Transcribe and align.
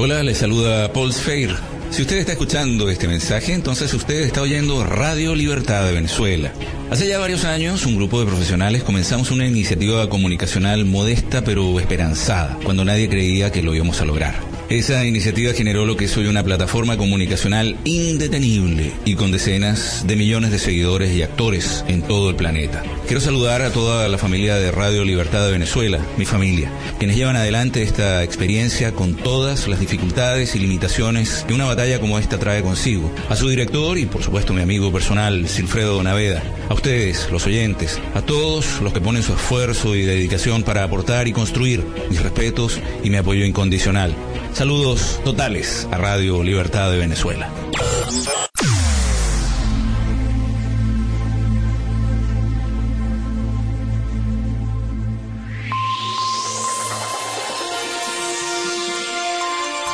Hola, 0.00 0.22
le 0.22 0.32
saluda 0.32 0.92
Paul 0.92 1.12
Sfeir. 1.12 1.56
Si 1.90 2.02
usted 2.02 2.18
está 2.18 2.30
escuchando 2.30 2.88
este 2.88 3.08
mensaje, 3.08 3.52
entonces 3.52 3.92
usted 3.92 4.20
está 4.20 4.42
oyendo 4.42 4.84
Radio 4.84 5.34
Libertad 5.34 5.84
de 5.86 5.92
Venezuela. 5.92 6.52
Hace 6.88 7.08
ya 7.08 7.18
varios 7.18 7.44
años, 7.44 7.84
un 7.84 7.96
grupo 7.96 8.20
de 8.20 8.26
profesionales 8.26 8.84
comenzamos 8.84 9.32
una 9.32 9.44
iniciativa 9.44 10.08
comunicacional 10.08 10.84
modesta 10.84 11.42
pero 11.42 11.80
esperanzada, 11.80 12.56
cuando 12.62 12.84
nadie 12.84 13.08
creía 13.08 13.50
que 13.50 13.60
lo 13.60 13.74
íbamos 13.74 14.00
a 14.00 14.04
lograr. 14.04 14.57
Esa 14.68 15.06
iniciativa 15.06 15.54
generó 15.54 15.86
lo 15.86 15.96
que 15.96 16.04
es 16.04 16.16
hoy 16.18 16.26
una 16.26 16.44
plataforma 16.44 16.98
comunicacional 16.98 17.78
indetenible 17.84 18.92
y 19.06 19.14
con 19.14 19.32
decenas 19.32 20.06
de 20.06 20.14
millones 20.14 20.50
de 20.50 20.58
seguidores 20.58 21.16
y 21.16 21.22
actores 21.22 21.86
en 21.88 22.02
todo 22.02 22.28
el 22.28 22.36
planeta. 22.36 22.82
Quiero 23.06 23.22
saludar 23.22 23.62
a 23.62 23.72
toda 23.72 24.06
la 24.10 24.18
familia 24.18 24.56
de 24.56 24.70
Radio 24.70 25.06
Libertad 25.06 25.46
de 25.46 25.52
Venezuela, 25.52 26.00
mi 26.18 26.26
familia, 26.26 26.70
quienes 26.98 27.16
llevan 27.16 27.36
adelante 27.36 27.82
esta 27.82 28.22
experiencia 28.22 28.92
con 28.92 29.14
todas 29.14 29.68
las 29.68 29.80
dificultades 29.80 30.54
y 30.54 30.58
limitaciones 30.58 31.46
que 31.48 31.54
una 31.54 31.64
batalla 31.64 31.98
como 31.98 32.18
esta 32.18 32.38
trae 32.38 32.60
consigo. 32.60 33.10
A 33.30 33.36
su 33.36 33.48
director 33.48 33.96
y 33.96 34.04
por 34.04 34.22
supuesto 34.22 34.52
mi 34.52 34.60
amigo 34.60 34.92
personal, 34.92 35.48
Silfredo 35.48 36.02
Naveda. 36.02 36.42
A 36.68 36.74
ustedes, 36.74 37.26
los 37.32 37.46
oyentes, 37.46 37.98
a 38.12 38.20
todos 38.20 38.82
los 38.82 38.92
que 38.92 39.00
ponen 39.00 39.22
su 39.22 39.32
esfuerzo 39.32 39.96
y 39.96 40.02
dedicación 40.02 40.62
para 40.62 40.84
aportar 40.84 41.26
y 41.26 41.32
construir 41.32 41.82
mis 42.10 42.22
respetos 42.22 42.78
y 43.02 43.08
mi 43.08 43.16
apoyo 43.16 43.46
incondicional. 43.46 44.14
Saludos 44.58 45.20
totales 45.22 45.86
a 45.92 45.98
Radio 45.98 46.42
Libertad 46.42 46.90
de 46.90 46.98
Venezuela. 46.98 47.48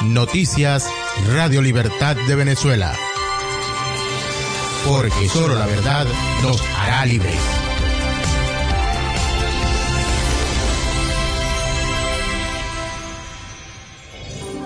Noticias 0.04 0.88
Radio 1.34 1.60
Libertad 1.60 2.16
de 2.26 2.34
Venezuela. 2.34 2.94
Porque 4.86 5.28
solo 5.28 5.56
la 5.56 5.66
verdad 5.66 6.06
nos 6.42 6.58
hará 6.78 7.04
libres. 7.04 7.63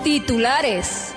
Titulares. 0.09 1.13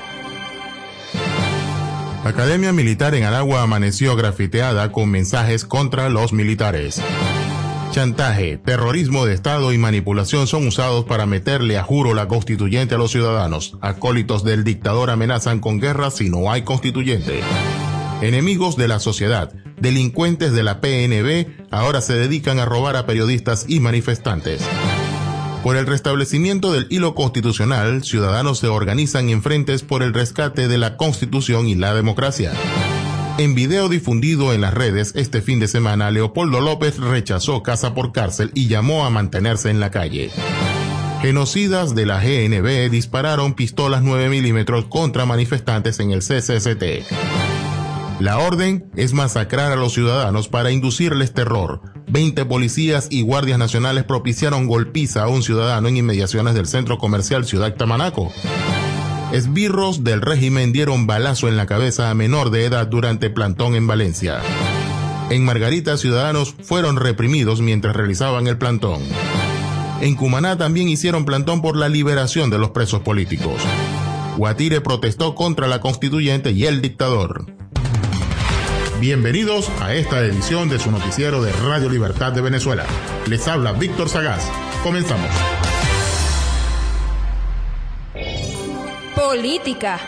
Academia 2.25 2.75
Militar 2.75 3.15
en 3.15 3.25
Aragua 3.25 3.63
amaneció 3.63 4.15
grafiteada 4.17 4.93
con 4.93 5.09
mensajes 5.09 5.65
contra 5.65 6.11
los 6.11 6.35
militares. 6.35 7.01
Chantaje, 7.91 8.59
terrorismo 8.59 9.25
de 9.25 9.33
Estado 9.33 9.73
y 9.73 9.79
manipulación 9.79 10.47
son 10.47 10.67
usados 10.67 11.07
para 11.07 11.25
meterle 11.25 11.79
a 11.79 11.83
juro 11.85 12.13
la 12.13 12.29
constituyente 12.29 12.97
a 12.97 12.99
los 12.99 13.13
ciudadanos. 13.13 13.79
Acólitos 13.81 14.45
del 14.45 14.63
dictador 14.63 15.09
amenazan 15.09 15.61
con 15.61 15.81
guerra 15.81 16.11
si 16.11 16.29
no 16.29 16.53
hay 16.53 16.61
constituyente. 16.61 17.41
Enemigos 18.21 18.77
de 18.77 18.89
la 18.89 19.01
sociedad, 19.01 19.55
delincuentes 19.81 20.53
de 20.53 20.65
la 20.65 20.83
PNB, 20.83 21.47
ahora 21.71 22.03
se 22.03 22.13
dedican 22.13 22.59
a 22.59 22.67
robar 22.67 22.97
a 22.97 23.07
periodistas 23.07 23.65
y 23.67 23.81
manifestantes. 23.81 24.61
Por 25.63 25.77
el 25.77 25.87
restablecimiento 25.87 26.73
del 26.73 26.89
hilo 26.91 27.15
constitucional, 27.15 28.03
ciudadanos 28.03 28.59
se 28.59 28.67
organizan 28.67 29.29
en 29.29 29.43
frentes 29.43 29.83
por 29.83 30.03
el 30.03 30.13
rescate 30.13 30.67
de 30.67 30.77
la 30.77 30.97
Constitución 30.97 31.69
y 31.69 31.77
la 31.77 31.95
democracia. 31.95 32.53
En 33.39 33.55
video 33.55 33.89
difundido 33.89 34.53
en 34.53 34.61
las 34.61 34.75
redes 34.75 35.13
este 35.15 35.41
fin 35.41 35.61
de 35.61 35.69
semana, 35.69 36.11
Leopoldo 36.11 36.61
López 36.61 36.99
rechazó 36.99 37.63
casa 37.63 37.95
por 37.95 38.11
cárcel 38.11 38.51
y 38.55 38.67
llamó 38.67 39.07
a 39.07 39.11
mantenerse 39.11 39.71
en 39.71 39.79
la 39.79 39.93
calle. 39.93 40.31
Genocidas 41.23 41.95
de 41.95 42.07
la 42.07 42.19
GNB 42.19 42.91
dispararon 42.91 43.55
pistolas 43.55 44.03
9 44.03 44.31
milímetros 44.31 44.87
contra 44.87 45.27
manifestantes 45.27 46.01
en 46.01 46.11
el 46.11 46.23
CCCT. 46.23 47.09
La 48.19 48.39
orden 48.39 48.91
es 48.97 49.15
masacrar 49.15 49.71
a 49.71 49.77
los 49.77 49.93
ciudadanos 49.93 50.49
para 50.49 50.73
inducirles 50.73 51.33
terror. 51.33 51.92
20 52.09 52.45
policías 52.45 53.09
y 53.11 53.23
guardias 53.23 53.59
nacionales 53.59 54.05
propiciaron 54.05 54.67
golpiza 54.67 55.25
a 55.25 55.29
un 55.29 55.43
ciudadano 55.43 55.89
en 55.89 55.97
inmediaciones 55.97 56.55
del 56.55 56.67
centro 56.67 56.99
comercial 56.99 57.45
Ciudad 57.45 57.75
Tamanaco. 57.75 58.33
Esbirros 59.33 60.05
del 60.05 60.21
régimen 60.21 60.73
dieron 60.73 61.07
balazo 61.07 61.49
en 61.49 61.57
la 61.57 61.67
cabeza 61.67 62.11
a 62.11 62.15
menor 62.15 62.51
de 62.51 62.67
edad 62.67 62.87
durante 62.87 63.31
plantón 63.31 63.75
en 63.75 63.87
Valencia. 63.87 64.41
En 65.31 65.45
Margarita, 65.45 65.97
ciudadanos 65.97 66.55
fueron 66.63 66.97
reprimidos 66.97 67.63
mientras 67.63 67.97
realizaban 67.97 68.47
el 68.47 68.59
plantón. 68.59 69.01
En 70.03 70.17
Cumaná 70.17 70.59
también 70.59 70.89
hicieron 70.89 71.25
plantón 71.25 71.63
por 71.63 71.77
la 71.77 71.89
liberación 71.89 72.51
de 72.51 72.59
los 72.59 72.71
presos 72.71 73.01
políticos. 73.01 73.63
Guatire 74.37 74.81
protestó 74.81 75.35
contra 75.35 75.67
la 75.67 75.81
constituyente 75.81 76.51
y 76.51 76.67
el 76.67 76.83
dictador. 76.83 77.62
Bienvenidos 79.03 79.69
a 79.81 79.95
esta 79.95 80.21
edición 80.21 80.69
de 80.69 80.79
su 80.79 80.89
noticiero 80.93 81.43
de 81.43 81.51
Radio 81.51 81.89
Libertad 81.89 82.31
de 82.31 82.41
Venezuela. 82.41 82.87
Les 83.27 83.49
habla 83.49 83.73
Víctor 83.73 84.09
Sagaz. 84.09 84.49
Comenzamos. 84.85 85.29
Política. 89.17 89.99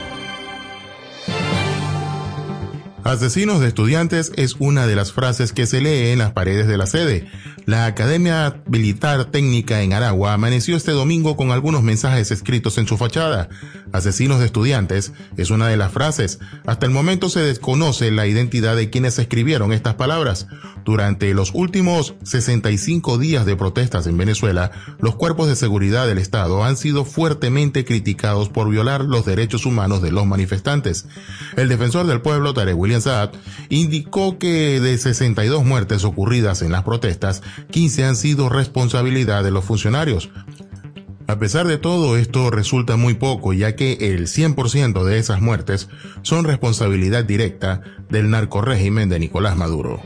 Asesinos 3.03 3.59
de 3.59 3.67
estudiantes 3.67 4.31
es 4.37 4.55
una 4.61 4.87
de 4.87 4.95
las 4.95 5.13
frases 5.13 5.53
que 5.53 5.67
se 5.67 5.81
lee 5.81 6.13
en 6.13 6.21
las 6.21 6.31
paredes 6.31 6.69
de 6.69 6.79
la 6.79 6.87
sede. 6.87 7.29
La 7.67 7.87
Academia 7.87 8.63
Militar 8.67 9.25
Técnica 9.27 9.83
en 9.83 9.95
Aragua 9.95 10.35
amaneció 10.35 10.77
este 10.77 10.93
domingo 10.93 11.35
con 11.35 11.51
algunos 11.51 11.83
mensajes 11.83 12.31
escritos 12.31 12.77
en 12.77 12.87
su 12.87 12.99
fachada. 12.99 13.49
Asesinos 13.91 14.41
de 14.41 14.47
estudiantes 14.47 15.13
es 15.39 15.49
una 15.49 15.69
de 15.69 15.79
las 15.79 15.91
frases. 15.91 16.41
Hasta 16.67 16.85
el 16.85 16.93
momento 16.93 17.31
se 17.31 17.41
desconoce 17.41 18.11
la 18.11 18.27
identidad 18.27 18.77
de 18.77 18.91
quienes 18.91 19.19
escribieron 19.19 19.73
estas 19.73 19.95
palabras. 19.95 20.47
Durante 20.85 21.33
los 21.33 21.53
últimos 21.55 22.15
65 22.25 23.17
días 23.17 23.47
de 23.47 23.57
protestas 23.57 24.07
en 24.07 24.19
Venezuela, 24.19 24.71
los 25.01 25.17
cuerpos 25.17 25.49
de 25.49 25.57
seguridad 25.57 26.07
del 26.07 26.19
Estado 26.19 26.63
han 26.63 26.77
sido 26.77 27.07
fuertemente 27.07 27.87
criticados 27.87 28.51
por 28.51 28.69
violar 28.69 29.03
los 29.03 29.25
derechos 29.25 29.65
humanos 29.65 30.03
de 30.03 30.13
los 30.13 30.27
manifestantes. 30.27 31.07
El 31.57 31.71
defensor 31.71 32.07
del 32.07 32.21
pueblo, 32.21 32.53
Tarek 32.53 32.77
William 32.77 33.01
Saad, 33.01 33.31
indicó 33.71 34.39
que 34.39 34.81
de 34.81 34.99
62 34.99 35.65
muertes 35.65 36.05
ocurridas 36.05 36.61
en 36.61 36.73
las 36.73 36.83
protestas, 36.83 37.43
15 37.71 38.05
han 38.05 38.17
sido 38.17 38.49
responsabilidad 38.49 39.45
de 39.45 39.51
los 39.51 39.65
funcionarios. 39.65 40.31
A 41.27 41.39
pesar 41.39 41.67
de 41.67 41.79
todo, 41.79 42.17
esto 42.17 42.51
resulta 42.51 42.97
muy 42.97 43.15
poco, 43.15 43.55
ya 43.55 43.77
que 43.77 43.93
el 44.01 44.27
100% 44.27 45.05
de 45.05 45.19
esas 45.19 45.41
muertes 45.41 45.89
son 46.23 46.45
responsabilidad 46.45 47.25
directa 47.25 47.81
del 48.11 48.29
narcorrégimen 48.29 49.09
de 49.09 49.19
Nicolás 49.19 49.57
Maduro. 49.57 50.03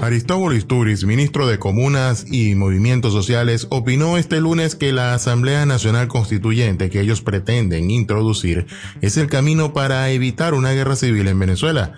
Aristóbulo 0.00 0.54
Isturiz, 0.54 1.04
ministro 1.04 1.46
de 1.46 1.58
Comunas 1.58 2.26
y 2.30 2.54
Movimientos 2.54 3.12
Sociales, 3.12 3.66
opinó 3.70 4.18
este 4.18 4.40
lunes 4.40 4.76
que 4.76 4.92
la 4.92 5.14
Asamblea 5.14 5.66
Nacional 5.66 6.06
Constituyente 6.06 6.90
que 6.90 7.00
ellos 7.00 7.22
pretenden 7.22 7.90
introducir 7.90 8.66
es 9.00 9.16
el 9.16 9.26
camino 9.26 9.72
para 9.72 10.10
evitar 10.10 10.54
una 10.54 10.72
guerra 10.72 10.96
civil 10.96 11.28
en 11.28 11.38
Venezuela. 11.38 11.92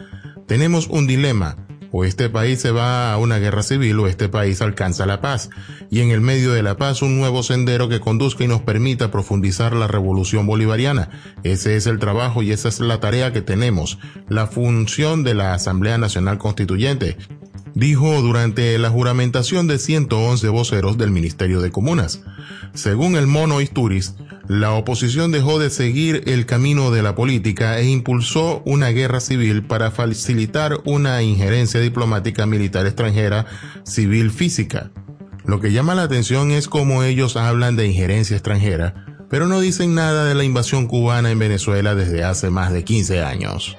Tenemos 0.46 0.86
un 0.86 1.06
dilema. 1.06 1.67
O 1.90 2.04
este 2.04 2.28
país 2.28 2.60
se 2.60 2.70
va 2.70 3.12
a 3.12 3.18
una 3.18 3.38
guerra 3.38 3.62
civil 3.62 3.98
o 4.00 4.06
este 4.06 4.28
país 4.28 4.60
alcanza 4.60 5.06
la 5.06 5.20
paz. 5.20 5.50
Y 5.90 6.00
en 6.00 6.10
el 6.10 6.20
medio 6.20 6.52
de 6.52 6.62
la 6.62 6.76
paz 6.76 7.02
un 7.02 7.18
nuevo 7.18 7.42
sendero 7.42 7.88
que 7.88 8.00
conduzca 8.00 8.44
y 8.44 8.48
nos 8.48 8.62
permita 8.62 9.10
profundizar 9.10 9.74
la 9.74 9.86
revolución 9.86 10.46
bolivariana. 10.46 11.10
Ese 11.42 11.76
es 11.76 11.86
el 11.86 11.98
trabajo 11.98 12.42
y 12.42 12.52
esa 12.52 12.68
es 12.68 12.80
la 12.80 13.00
tarea 13.00 13.32
que 13.32 13.42
tenemos. 13.42 13.98
La 14.28 14.46
función 14.46 15.24
de 15.24 15.34
la 15.34 15.54
Asamblea 15.54 15.98
Nacional 15.98 16.38
Constituyente 16.38 17.16
dijo 17.78 18.20
durante 18.22 18.76
la 18.76 18.90
juramentación 18.90 19.68
de 19.68 19.78
111 19.78 20.48
voceros 20.48 20.98
del 20.98 21.12
Ministerio 21.12 21.60
de 21.60 21.70
Comunas. 21.70 22.20
Según 22.74 23.14
el 23.14 23.28
mono 23.28 23.60
Isturiz, 23.60 24.14
la 24.48 24.72
oposición 24.72 25.30
dejó 25.30 25.60
de 25.60 25.70
seguir 25.70 26.24
el 26.26 26.44
camino 26.44 26.90
de 26.90 27.02
la 27.02 27.14
política 27.14 27.78
e 27.78 27.88
impulsó 27.88 28.62
una 28.66 28.88
guerra 28.88 29.20
civil 29.20 29.62
para 29.62 29.92
facilitar 29.92 30.80
una 30.86 31.22
injerencia 31.22 31.78
diplomática 31.78 32.46
militar 32.46 32.84
extranjera 32.84 33.46
civil 33.84 34.32
física. 34.32 34.90
Lo 35.44 35.60
que 35.60 35.70
llama 35.70 35.94
la 35.94 36.02
atención 36.02 36.50
es 36.50 36.66
cómo 36.66 37.04
ellos 37.04 37.36
hablan 37.36 37.76
de 37.76 37.86
injerencia 37.86 38.34
extranjera, 38.34 39.06
pero 39.30 39.46
no 39.46 39.60
dicen 39.60 39.94
nada 39.94 40.24
de 40.24 40.34
la 40.34 40.42
invasión 40.42 40.88
cubana 40.88 41.30
en 41.30 41.38
Venezuela 41.38 41.94
desde 41.94 42.24
hace 42.24 42.50
más 42.50 42.72
de 42.72 42.82
15 42.82 43.22
años. 43.22 43.76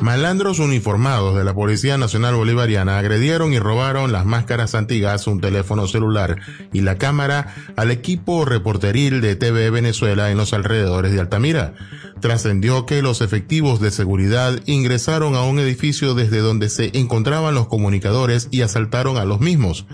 Malandros 0.00 0.60
uniformados 0.60 1.36
de 1.36 1.42
la 1.42 1.54
Policía 1.54 1.98
Nacional 1.98 2.36
Bolivariana 2.36 2.98
agredieron 2.98 3.52
y 3.52 3.58
robaron 3.58 4.12
las 4.12 4.24
máscaras 4.24 4.76
antiguas, 4.76 5.26
un 5.26 5.40
teléfono 5.40 5.88
celular 5.88 6.36
y 6.72 6.82
la 6.82 6.98
cámara 6.98 7.54
al 7.76 7.90
equipo 7.90 8.44
reporteril 8.44 9.20
de 9.20 9.34
TV 9.34 9.70
Venezuela 9.70 10.30
en 10.30 10.38
los 10.38 10.52
alrededores 10.52 11.12
de 11.12 11.20
Altamira. 11.20 11.74
Trascendió 12.20 12.86
que 12.86 13.02
los 13.02 13.20
efectivos 13.20 13.80
de 13.80 13.90
seguridad 13.90 14.60
ingresaron 14.66 15.34
a 15.34 15.42
un 15.42 15.58
edificio 15.58 16.14
desde 16.14 16.38
donde 16.38 16.68
se 16.68 16.96
encontraban 16.96 17.54
los 17.54 17.66
comunicadores 17.66 18.48
y 18.52 18.62
asaltaron 18.62 19.16
a 19.16 19.24
los 19.24 19.40
mismos. 19.40 19.84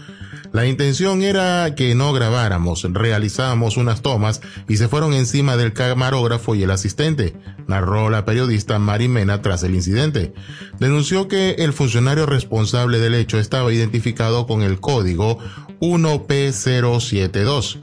La 0.55 0.67
intención 0.67 1.23
era 1.25 1.75
que 1.75 1.97
no 1.97 2.12
grabáramos, 2.12 2.87
realizábamos 2.89 3.77
unas 3.77 4.03
tomas 4.03 4.41
y 4.69 4.77
se 4.77 4.87
fueron 4.87 5.12
encima 5.12 5.56
del 5.56 5.73
camarógrafo 5.73 6.55
y 6.55 6.62
el 6.62 6.71
asistente, 6.71 7.35
narró 7.67 8.09
la 8.09 8.25
periodista 8.25 8.79
Marimena 8.79 9.43
tras 9.43 9.65
el 9.65 9.75
incidente. 9.75 10.33
Denunció 10.79 11.27
que 11.27 11.56
el 11.59 11.73
funcionario 11.73 12.27
responsable 12.27 13.01
del 13.01 13.15
hecho 13.15 13.41
estaba 13.41 13.73
identificado 13.73 14.47
con 14.47 14.62
el 14.62 14.79
código 14.79 15.39
1P072 15.81 17.83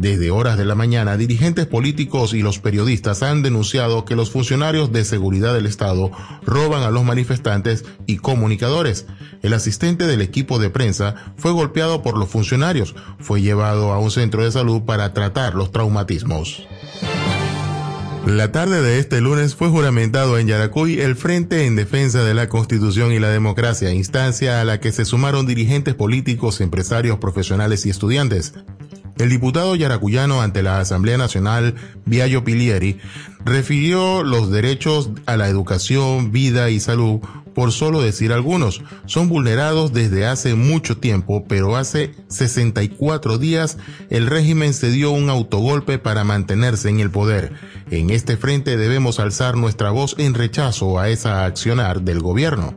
desde 0.00 0.30
horas 0.30 0.56
de 0.56 0.64
la 0.64 0.74
mañana, 0.74 1.18
dirigentes 1.18 1.66
políticos 1.66 2.32
y 2.32 2.40
los 2.40 2.58
periodistas 2.58 3.22
han 3.22 3.42
denunciado 3.42 4.06
que 4.06 4.16
los 4.16 4.30
funcionarios 4.30 4.92
de 4.92 5.04
seguridad 5.04 5.52
del 5.52 5.66
Estado 5.66 6.10
roban 6.42 6.84
a 6.84 6.90
los 6.90 7.04
manifestantes 7.04 7.84
y 8.06 8.16
comunicadores. 8.16 9.04
El 9.42 9.52
asistente 9.52 10.06
del 10.06 10.22
equipo 10.22 10.58
de 10.58 10.70
prensa 10.70 11.16
fue 11.36 11.52
golpeado 11.52 12.00
por 12.00 12.16
los 12.16 12.30
funcionarios, 12.30 12.94
fue 13.18 13.42
llevado 13.42 13.92
a 13.92 13.98
un 13.98 14.10
centro 14.10 14.42
de 14.42 14.50
salud 14.50 14.86
para 14.86 15.12
tratar 15.12 15.54
los 15.54 15.70
traumatismos. 15.70 16.66
La 18.26 18.52
tarde 18.52 18.80
de 18.80 19.00
este 19.00 19.20
lunes 19.20 19.54
fue 19.54 19.68
juramentado 19.68 20.38
en 20.38 20.46
Yaracuy 20.46 20.98
el 20.98 21.14
Frente 21.14 21.66
en 21.66 21.76
Defensa 21.76 22.24
de 22.24 22.32
la 22.32 22.48
Constitución 22.48 23.12
y 23.12 23.18
la 23.18 23.28
Democracia, 23.28 23.92
instancia 23.92 24.62
a 24.62 24.64
la 24.64 24.80
que 24.80 24.92
se 24.92 25.04
sumaron 25.04 25.46
dirigentes 25.46 25.94
políticos, 25.94 26.62
empresarios, 26.62 27.18
profesionales 27.18 27.84
y 27.84 27.90
estudiantes. 27.90 28.54
El 29.20 29.28
diputado 29.28 29.76
yaracuyano 29.76 30.40
ante 30.40 30.62
la 30.62 30.80
Asamblea 30.80 31.18
Nacional, 31.18 31.74
Viallo 32.06 32.42
Pilieri, 32.42 32.98
refirió 33.44 34.22
los 34.22 34.50
derechos 34.50 35.10
a 35.26 35.36
la 35.36 35.48
educación, 35.48 36.32
vida 36.32 36.70
y 36.70 36.80
salud, 36.80 37.20
por 37.54 37.70
solo 37.70 38.00
decir 38.00 38.32
algunos, 38.32 38.80
son 39.04 39.28
vulnerados 39.28 39.92
desde 39.92 40.26
hace 40.26 40.54
mucho 40.54 40.96
tiempo, 40.96 41.44
pero 41.46 41.76
hace 41.76 42.14
64 42.28 43.36
días 43.36 43.76
el 44.08 44.26
régimen 44.26 44.72
se 44.72 44.90
dio 44.90 45.10
un 45.10 45.28
autogolpe 45.28 45.98
para 45.98 46.24
mantenerse 46.24 46.88
en 46.88 47.00
el 47.00 47.10
poder. 47.10 47.52
En 47.90 48.08
este 48.08 48.38
frente 48.38 48.78
debemos 48.78 49.20
alzar 49.20 49.54
nuestra 49.54 49.90
voz 49.90 50.14
en 50.16 50.32
rechazo 50.32 50.98
a 50.98 51.10
esa 51.10 51.44
accionar 51.44 52.00
del 52.00 52.20
gobierno. 52.20 52.74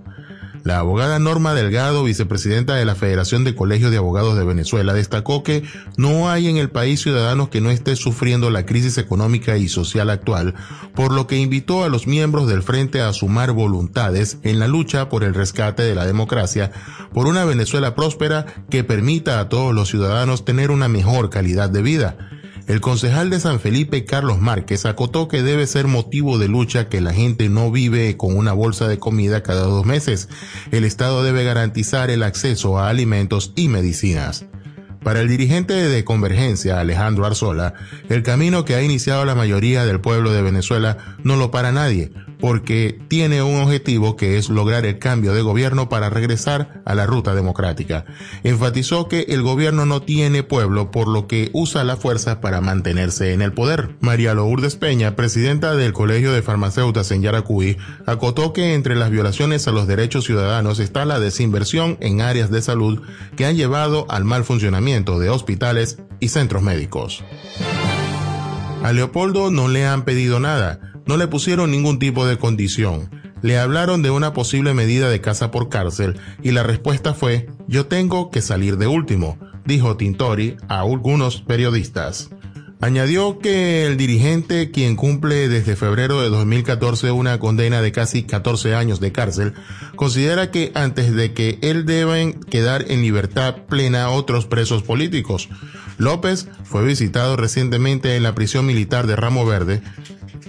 La 0.64 0.80
abogada 0.80 1.20
Norma 1.20 1.54
Delgado, 1.54 2.06
vicepresidenta 2.06 2.76
de 2.76 2.86
la 2.86 2.96
Federación 2.96 3.44
de 3.44 3.54
Colegios 3.54 3.92
de 3.92 3.98
Abogados 3.98 4.38
de 4.38 4.46
Venezuela, 4.46 4.94
destacó 4.94 5.44
que 5.44 5.64
no 5.98 6.30
hay 6.30 6.48
en 6.48 6.56
el 6.56 6.70
país 6.70 7.02
ciudadanos 7.02 7.50
que 7.50 7.60
no 7.60 7.70
esté 7.70 7.98
sufriendo 7.98 8.50
la 8.50 8.66
crisis 8.66 8.98
económica 8.98 9.58
y 9.58 9.68
social 9.68 10.10
actual, 10.10 10.56
por 10.96 11.12
lo 11.12 11.28
que 11.28 11.38
invitó 11.38 11.84
a 11.84 11.90
los 11.90 12.08
miembros 12.08 12.48
del 12.48 12.64
frente 12.64 13.02
a 13.02 13.12
sumar 13.12 13.52
voluntades 13.52 14.38
en 14.44 14.60
la 14.60 14.70
lucha 14.70 15.10
por 15.10 15.26
el 15.26 15.34
rescate 15.34 15.84
de 15.84 15.96
la 15.96 16.06
democracia, 16.06 16.72
por 17.14 17.28
una 17.28 17.44
Venezuela 17.44 17.94
próspera 17.94 18.46
que 18.70 18.86
permita 18.86 19.42
a 19.42 19.50
todos 19.50 19.76
los 19.76 19.90
ciudadanos 19.90 20.46
tener 20.46 20.72
una 20.72 20.88
mejor 20.88 21.30
calidad 21.30 21.70
de 21.70 21.82
vida. 21.82 22.18
El 22.66 22.80
concejal 22.80 23.30
de 23.30 23.42
San 23.42 23.60
Felipe, 23.60 24.06
Carlos 24.06 24.40
Márquez, 24.40 24.86
acotó 24.86 25.28
que 25.28 25.44
debe 25.44 25.68
ser 25.68 25.88
motivo 25.88 26.38
de 26.38 26.48
lucha 26.48 26.88
que 26.88 27.02
la 27.02 27.14
gente 27.14 27.50
no 27.50 27.72
vive 27.72 28.16
con 28.16 28.38
una 28.38 28.54
bolsa 28.54 28.88
de 28.88 29.00
comida 29.00 29.44
cada 29.44 29.64
dos 29.64 29.86
meses. 29.86 30.30
El 30.72 30.86
Estado 30.86 31.24
debe 31.24 31.44
garantizar 31.44 32.10
el 32.10 32.24
acceso 32.24 32.80
a 32.80 32.90
alimentos 32.90 33.52
y 33.58 33.68
medicinas. 33.68 34.46
Para 35.04 35.20
el 35.20 35.28
dirigente 35.28 35.74
de 35.74 36.06
Convergencia, 36.06 36.80
Alejandro 36.80 37.26
Arzola, 37.26 37.74
el 38.08 38.24
camino 38.24 38.64
que 38.64 38.76
ha 38.76 38.82
iniciado 38.82 39.26
la 39.26 39.36
mayoría 39.36 39.86
del 39.86 40.00
pueblo 40.00 40.32
de 40.32 40.42
Venezuela 40.42 41.18
no 41.22 41.36
lo 41.36 41.52
para 41.52 41.74
nadie, 41.74 42.14
porque 42.44 43.00
tiene 43.08 43.42
un 43.42 43.62
objetivo 43.62 44.18
que 44.18 44.38
es 44.38 44.50
lograr 44.50 44.86
el 44.86 45.00
cambio 45.00 45.34
de 45.34 45.42
gobierno 45.42 45.88
para 45.88 46.10
regresar 46.10 46.82
a 46.84 46.94
la 46.94 47.06
ruta 47.06 47.34
democrática. 47.36 48.04
Enfatizó 48.44 49.08
que 49.08 49.28
el 49.30 49.42
gobierno 49.42 49.86
no 49.86 50.02
tiene 50.02 50.44
pueblo, 50.44 50.92
por 50.92 51.08
lo 51.08 51.26
que 51.26 51.52
usa 51.54 51.86
la 51.86 51.96
fuerza 51.96 52.42
para 52.42 52.60
mantenerse 52.60 53.32
en 53.32 53.42
el 53.42 53.54
poder. 53.54 53.96
María 54.02 54.34
Lourdes 54.34 54.76
Peña, 54.76 55.16
presidenta 55.16 55.74
del 55.78 55.94
Colegio 55.94 56.34
de 56.34 56.42
Farmacéutas 56.42 57.12
en 57.12 57.22
Yaracuy, 57.22 57.78
acotó 58.06 58.52
que 58.52 58.74
entre 58.74 58.98
las 58.98 59.10
violaciones 59.10 59.66
a 59.70 59.72
los 59.72 59.88
derechos 59.88 60.26
ciudadanos 60.26 60.80
está 60.80 61.06
la 61.06 61.22
desinversión 61.22 61.96
en 62.02 62.20
áreas 62.20 62.52
de 62.52 62.62
salud 62.62 63.04
que 63.38 63.46
han 63.46 63.56
llevado 63.56 64.06
al 64.10 64.26
mal 64.26 64.44
funcionamiento 64.44 65.18
de 65.18 65.30
hospitales 65.30 66.00
y 66.20 66.28
centros 66.28 66.62
médicos. 66.62 67.24
A 68.84 68.92
Leopoldo 68.92 69.50
no 69.50 69.70
le 69.70 69.86
han 69.86 70.04
pedido 70.04 70.42
nada 70.42 70.93
no 71.06 71.18
le 71.18 71.28
pusieron 71.28 71.72
ningún 71.72 72.00
tipo 72.00 72.26
de 72.26 72.38
condición. 72.38 73.10
Le 73.42 73.58
hablaron 73.58 74.02
de 74.02 74.10
una 74.10 74.34
posible 74.34 74.74
medida 74.74 75.10
de 75.10 75.22
casa 75.22 75.52
por 75.52 75.70
cárcel 75.70 76.18
y 76.42 76.52
la 76.52 76.64
respuesta 76.64 77.14
fue, 77.14 77.50
yo 77.68 77.88
tengo 77.88 78.32
que 78.32 78.42
salir 78.42 78.78
de 78.78 78.88
último, 78.88 79.38
dijo 79.66 79.98
Tintori 79.98 80.56
a 80.70 80.82
algunos 80.82 81.42
periodistas. 81.42 82.30
Añadió 82.84 83.40
que 83.40 83.86
el 83.86 83.96
dirigente, 83.96 84.70
quien 84.70 84.98
cumple 84.98 85.48
desde 85.48 85.78
febrero 85.78 86.22
de 86.22 86.28
2014 86.28 87.12
una 87.12 87.40
condena 87.40 87.82
de 87.82 87.94
casi 87.94 88.24
14 88.24 88.76
años 88.76 89.00
de 89.00 89.14
cárcel, 89.14 89.54
considera 89.96 90.52
que 90.52 90.74
antes 90.76 91.16
de 91.16 91.34
que 91.34 91.60
él 91.62 91.86
deben 91.86 92.34
quedar 92.34 92.92
en 92.92 93.02
libertad 93.02 93.56
plena 93.70 94.10
otros 94.10 94.48
presos 94.48 94.84
políticos. 94.84 95.48
López 95.98 96.50
fue 96.66 96.84
visitado 96.84 97.38
recientemente 97.38 98.18
en 98.18 98.24
la 98.24 98.36
prisión 98.36 98.66
militar 98.66 99.08
de 99.08 99.16
Ramo 99.16 99.46
Verde 99.46 99.82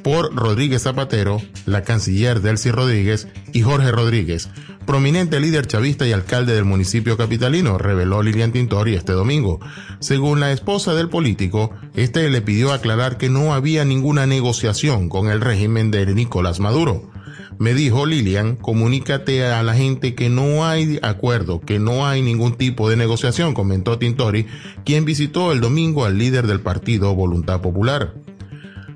por 0.05 0.37
Rodríguez 0.37 0.83
Zapatero, 0.83 1.41
la 1.65 1.83
canciller 1.83 2.43
Delcy 2.43 2.71
Rodríguez 2.71 3.27
y 3.55 3.62
Jorge 3.62 3.91
Rodríguez, 3.91 4.51
prominente 4.87 5.41
líder 5.41 5.67
chavista 5.67 6.06
y 6.06 6.12
alcalde 6.12 6.55
del 6.55 6.67
municipio 6.67 7.17
capitalino, 7.17 7.79
reveló 7.79 8.23
Lilian 8.23 8.53
Tintori 8.53 8.94
este 8.94 9.15
domingo. 9.15 9.61
Según 10.01 10.41
la 10.41 10.53
esposa 10.53 10.94
del 10.94 11.08
político, 11.08 11.70
este 11.96 12.29
le 12.29 12.43
pidió 12.43 12.73
aclarar 12.73 13.17
que 13.17 13.31
no 13.31 13.55
había 13.55 13.87
ninguna 13.87 14.27
negociación 14.27 15.08
con 15.08 15.29
el 15.29 15.41
régimen 15.41 15.91
de 15.91 16.05
Nicolás 16.15 16.61
Maduro. 16.61 17.11
Me 17.58 17.73
dijo 17.73 18.05
Lilian, 18.05 18.56
comunícate 18.56 19.46
a 19.46 19.63
la 19.63 19.75
gente 19.75 20.15
que 20.15 20.29
no 20.29 20.67
hay 20.67 20.99
acuerdo, 21.03 21.61
que 21.61 21.79
no 21.79 22.06
hay 22.06 22.20
ningún 22.20 22.56
tipo 22.56 22.91
de 22.91 22.96
negociación, 22.96 23.55
comentó 23.55 23.99
Tintori, 23.99 24.46
quien 24.84 25.06
visitó 25.06 25.51
el 25.51 25.63
domingo 25.63 26.05
al 26.05 26.19
líder 26.19 26.46
del 26.46 26.61
partido 26.61 27.15
Voluntad 27.15 27.63
Popular. 27.63 28.23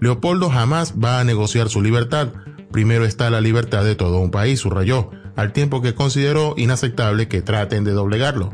Leopoldo 0.01 0.49
jamás 0.51 0.95
va 1.03 1.21
a 1.21 1.25
negociar 1.25 1.69
su 1.69 1.83
libertad. 1.83 2.29
Primero 2.71 3.05
está 3.05 3.31
la 3.31 3.41
libertad 3.41 3.85
de 3.85 3.95
todo 3.95 4.19
un 4.19 4.31
país, 4.31 4.61
subrayó, 4.61 5.11
al 5.37 5.53
tiempo 5.53 5.83
que 5.83 5.95
consideró 5.95 6.55
inaceptable 6.57 7.29
que 7.29 7.43
traten 7.43 7.85
de 7.85 7.93
doblegarlo. 7.93 8.53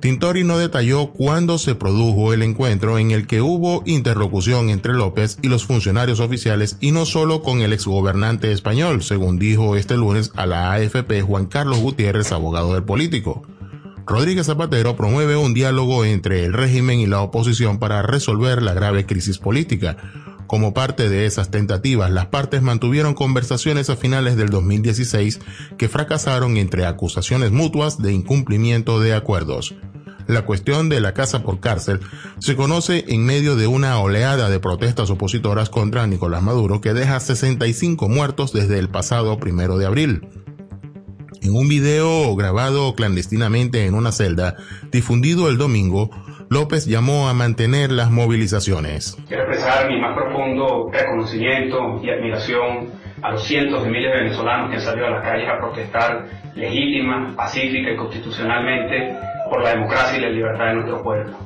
Tintori 0.00 0.44
no 0.44 0.58
detalló 0.58 1.08
cuándo 1.12 1.58
se 1.58 1.74
produjo 1.74 2.32
el 2.32 2.42
encuentro 2.42 2.98
en 2.98 3.10
el 3.10 3.26
que 3.26 3.40
hubo 3.40 3.82
interlocución 3.86 4.68
entre 4.68 4.92
López 4.92 5.38
y 5.42 5.48
los 5.48 5.64
funcionarios 5.64 6.20
oficiales 6.20 6.76
y 6.80 6.92
no 6.92 7.06
solo 7.06 7.42
con 7.42 7.60
el 7.60 7.72
exgobernante 7.72 8.52
español, 8.52 9.02
según 9.02 9.38
dijo 9.38 9.74
este 9.74 9.96
lunes 9.96 10.32
a 10.36 10.46
la 10.46 10.72
AFP 10.72 11.22
Juan 11.22 11.46
Carlos 11.46 11.78
Gutiérrez, 11.78 12.30
abogado 12.32 12.74
del 12.74 12.84
político. 12.84 13.42
Rodríguez 14.06 14.46
Zapatero 14.46 14.96
promueve 14.96 15.36
un 15.36 15.52
diálogo 15.52 16.04
entre 16.04 16.44
el 16.44 16.52
régimen 16.52 17.00
y 17.00 17.06
la 17.06 17.20
oposición 17.22 17.78
para 17.78 18.02
resolver 18.02 18.62
la 18.62 18.74
grave 18.74 19.06
crisis 19.06 19.38
política, 19.38 19.96
como 20.46 20.74
parte 20.74 21.08
de 21.08 21.26
esas 21.26 21.50
tentativas, 21.50 22.10
las 22.10 22.26
partes 22.26 22.62
mantuvieron 22.62 23.14
conversaciones 23.14 23.90
a 23.90 23.96
finales 23.96 24.36
del 24.36 24.50
2016 24.50 25.40
que 25.76 25.88
fracasaron 25.88 26.56
entre 26.56 26.86
acusaciones 26.86 27.50
mutuas 27.50 28.00
de 28.00 28.12
incumplimiento 28.12 29.00
de 29.00 29.14
acuerdos. 29.14 29.74
La 30.26 30.42
cuestión 30.44 30.88
de 30.88 31.00
la 31.00 31.14
casa 31.14 31.42
por 31.44 31.60
cárcel 31.60 32.00
se 32.40 32.56
conoce 32.56 33.04
en 33.08 33.24
medio 33.24 33.54
de 33.54 33.68
una 33.68 33.98
oleada 34.00 34.50
de 34.50 34.58
protestas 34.58 35.08
opositoras 35.10 35.70
contra 35.70 36.06
Nicolás 36.06 36.42
Maduro 36.42 36.80
que 36.80 36.94
deja 36.94 37.20
65 37.20 38.08
muertos 38.08 38.52
desde 38.52 38.78
el 38.78 38.88
pasado 38.88 39.38
primero 39.38 39.78
de 39.78 39.86
abril. 39.86 40.26
En 41.42 41.54
un 41.54 41.68
video 41.68 42.34
grabado 42.34 42.96
clandestinamente 42.96 43.86
en 43.86 43.94
una 43.94 44.10
celda, 44.10 44.56
difundido 44.90 45.48
el 45.48 45.58
domingo, 45.58 46.10
López 46.48 46.86
llamó 46.86 47.28
a 47.28 47.34
mantener 47.34 47.90
las 47.90 48.10
movilizaciones. 48.10 49.16
Quiero 49.26 49.42
expresar 49.44 49.90
mi 49.90 50.00
más 50.00 50.16
profundo 50.16 50.88
reconocimiento 50.92 52.00
y 52.02 52.10
admiración 52.10 52.92
a 53.22 53.32
los 53.32 53.44
cientos 53.44 53.82
de 53.82 53.90
miles 53.90 54.12
de 54.12 54.18
venezolanos 54.22 54.70
que 54.70 54.76
han 54.76 54.82
salido 54.82 55.06
a 55.08 55.10
las 55.10 55.22
calles 55.22 55.48
a 55.48 55.58
protestar 55.58 56.26
legítima, 56.54 57.34
pacífica 57.36 57.90
y 57.90 57.96
constitucionalmente 57.96 59.16
por 59.50 59.62
la 59.62 59.70
democracia 59.70 60.18
y 60.18 60.22
la 60.22 60.28
libertad 60.28 60.66
de 60.66 60.74
nuestro 60.74 61.02
pueblo. 61.02 61.36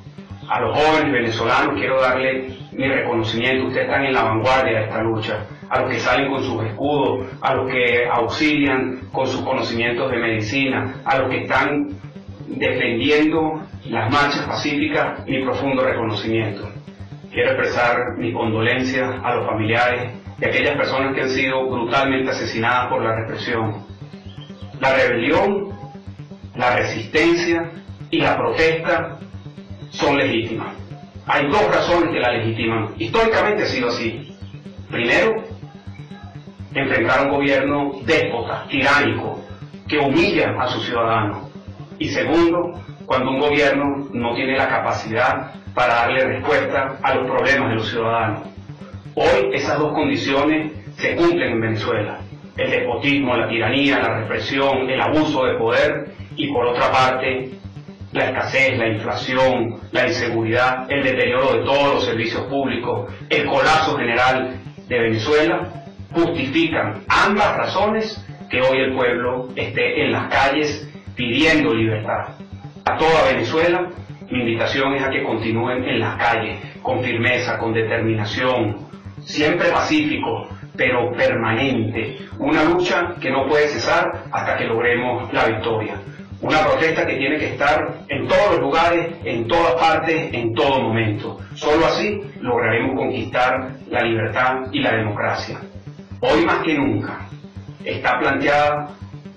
A 0.48 0.60
los 0.60 0.76
jóvenes 0.76 1.12
venezolanos 1.12 1.74
quiero 1.78 2.00
darle 2.00 2.58
mi 2.72 2.88
reconocimiento, 2.88 3.68
ustedes 3.68 3.86
están 3.86 4.04
en 4.04 4.12
la 4.12 4.24
vanguardia 4.24 4.80
de 4.80 4.84
esta 4.84 5.02
lucha, 5.02 5.46
a 5.70 5.80
los 5.80 5.90
que 5.90 6.00
salen 6.00 6.30
con 6.30 6.42
sus 6.42 6.64
escudos, 6.64 7.26
a 7.40 7.54
los 7.54 7.70
que 7.70 8.06
auxilian 8.12 9.00
con 9.12 9.26
sus 9.26 9.40
conocimientos 9.42 10.10
de 10.10 10.18
medicina, 10.18 10.96
a 11.04 11.18
los 11.18 11.30
que 11.30 11.44
están 11.44 11.88
defendiendo 12.56 13.62
las 13.86 14.10
marchas 14.10 14.46
pacíficas, 14.46 15.26
mi 15.26 15.42
profundo 15.42 15.84
reconocimiento. 15.84 16.68
Quiero 17.32 17.52
expresar 17.52 18.16
mi 18.18 18.32
condolencia 18.32 19.20
a 19.22 19.36
los 19.36 19.46
familiares 19.46 20.12
de 20.38 20.46
aquellas 20.46 20.76
personas 20.76 21.14
que 21.14 21.22
han 21.22 21.30
sido 21.30 21.68
brutalmente 21.68 22.30
asesinadas 22.30 22.88
por 22.88 23.02
la 23.02 23.14
represión. 23.14 23.86
La 24.80 24.94
rebelión, 24.94 25.68
la 26.56 26.76
resistencia 26.76 27.70
y 28.10 28.20
la 28.20 28.36
protesta 28.36 29.18
son 29.90 30.16
legítimas. 30.16 30.74
Hay 31.26 31.46
dos 31.46 31.62
razones 31.72 32.10
que 32.10 32.18
la 32.18 32.32
legitiman. 32.32 32.94
Históricamente 32.98 33.62
ha 33.62 33.66
sido 33.66 33.88
así. 33.88 34.36
Primero, 34.90 35.44
enfrentar 36.74 37.20
a 37.20 37.22
un 37.22 37.30
gobierno 37.30 37.92
déspota, 38.04 38.66
tiránico, 38.68 39.40
que 39.86 39.98
humilla 39.98 40.56
a 40.58 40.68
sus 40.68 40.86
ciudadanos. 40.86 41.49
Y 42.00 42.08
segundo, 42.08 42.80
cuando 43.04 43.30
un 43.30 43.38
gobierno 43.38 44.08
no 44.14 44.34
tiene 44.34 44.56
la 44.56 44.68
capacidad 44.68 45.52
para 45.74 45.96
darle 45.96 46.24
respuesta 46.24 46.96
a 47.02 47.14
los 47.14 47.30
problemas 47.30 47.68
de 47.68 47.74
los 47.74 47.90
ciudadanos. 47.90 48.40
Hoy 49.14 49.50
esas 49.52 49.78
dos 49.78 49.92
condiciones 49.92 50.72
se 50.96 51.14
cumplen 51.14 51.52
en 51.52 51.60
Venezuela. 51.60 52.20
El 52.56 52.70
despotismo, 52.70 53.36
la 53.36 53.48
tiranía, 53.48 53.98
la 53.98 54.20
represión, 54.20 54.88
el 54.88 54.98
abuso 54.98 55.44
de 55.44 55.58
poder 55.58 56.14
y 56.36 56.50
por 56.50 56.68
otra 56.68 56.90
parte 56.90 57.50
la 58.12 58.30
escasez, 58.30 58.78
la 58.78 58.88
inflación, 58.88 59.80
la 59.92 60.08
inseguridad, 60.08 60.90
el 60.90 61.02
deterioro 61.02 61.52
de 61.52 61.64
todos 61.64 61.94
los 61.96 62.04
servicios 62.06 62.44
públicos, 62.44 63.12
el 63.28 63.44
colapso 63.44 63.98
general 63.98 64.58
de 64.88 64.98
Venezuela, 64.98 65.84
justifican 66.12 67.02
ambas 67.08 67.58
razones 67.58 68.26
que 68.48 68.62
hoy 68.62 68.78
el 68.78 68.94
pueblo 68.94 69.48
esté 69.54 70.02
en 70.02 70.12
las 70.12 70.28
calles 70.28 70.89
pidiendo 71.14 71.74
libertad. 71.74 72.28
A 72.84 72.96
toda 72.96 73.24
Venezuela, 73.30 73.88
mi 74.30 74.40
invitación 74.40 74.94
es 74.94 75.02
a 75.02 75.10
que 75.10 75.22
continúen 75.22 75.84
en 75.84 76.00
las 76.00 76.16
calles 76.16 76.58
con 76.82 77.02
firmeza, 77.02 77.58
con 77.58 77.72
determinación, 77.72 78.88
siempre 79.20 79.70
pacífico, 79.70 80.48
pero 80.76 81.12
permanente. 81.12 82.18
Una 82.38 82.64
lucha 82.64 83.14
que 83.20 83.30
no 83.30 83.46
puede 83.46 83.68
cesar 83.68 84.24
hasta 84.30 84.56
que 84.56 84.64
logremos 84.64 85.32
la 85.32 85.46
victoria. 85.46 85.94
Una 86.40 86.60
protesta 86.60 87.06
que 87.06 87.16
tiene 87.16 87.36
que 87.38 87.48
estar 87.48 87.98
en 88.08 88.26
todos 88.26 88.52
los 88.52 88.60
lugares, 88.60 89.08
en 89.24 89.46
todas 89.46 89.74
partes, 89.74 90.32
en 90.32 90.54
todo 90.54 90.80
momento. 90.80 91.38
Solo 91.54 91.84
así 91.84 92.22
lograremos 92.40 92.96
conquistar 92.96 93.72
la 93.90 94.02
libertad 94.02 94.62
y 94.72 94.80
la 94.80 94.96
democracia. 94.96 95.60
Hoy 96.20 96.46
más 96.46 96.62
que 96.62 96.78
nunca 96.78 97.26
está 97.84 98.18
planteada 98.18 98.88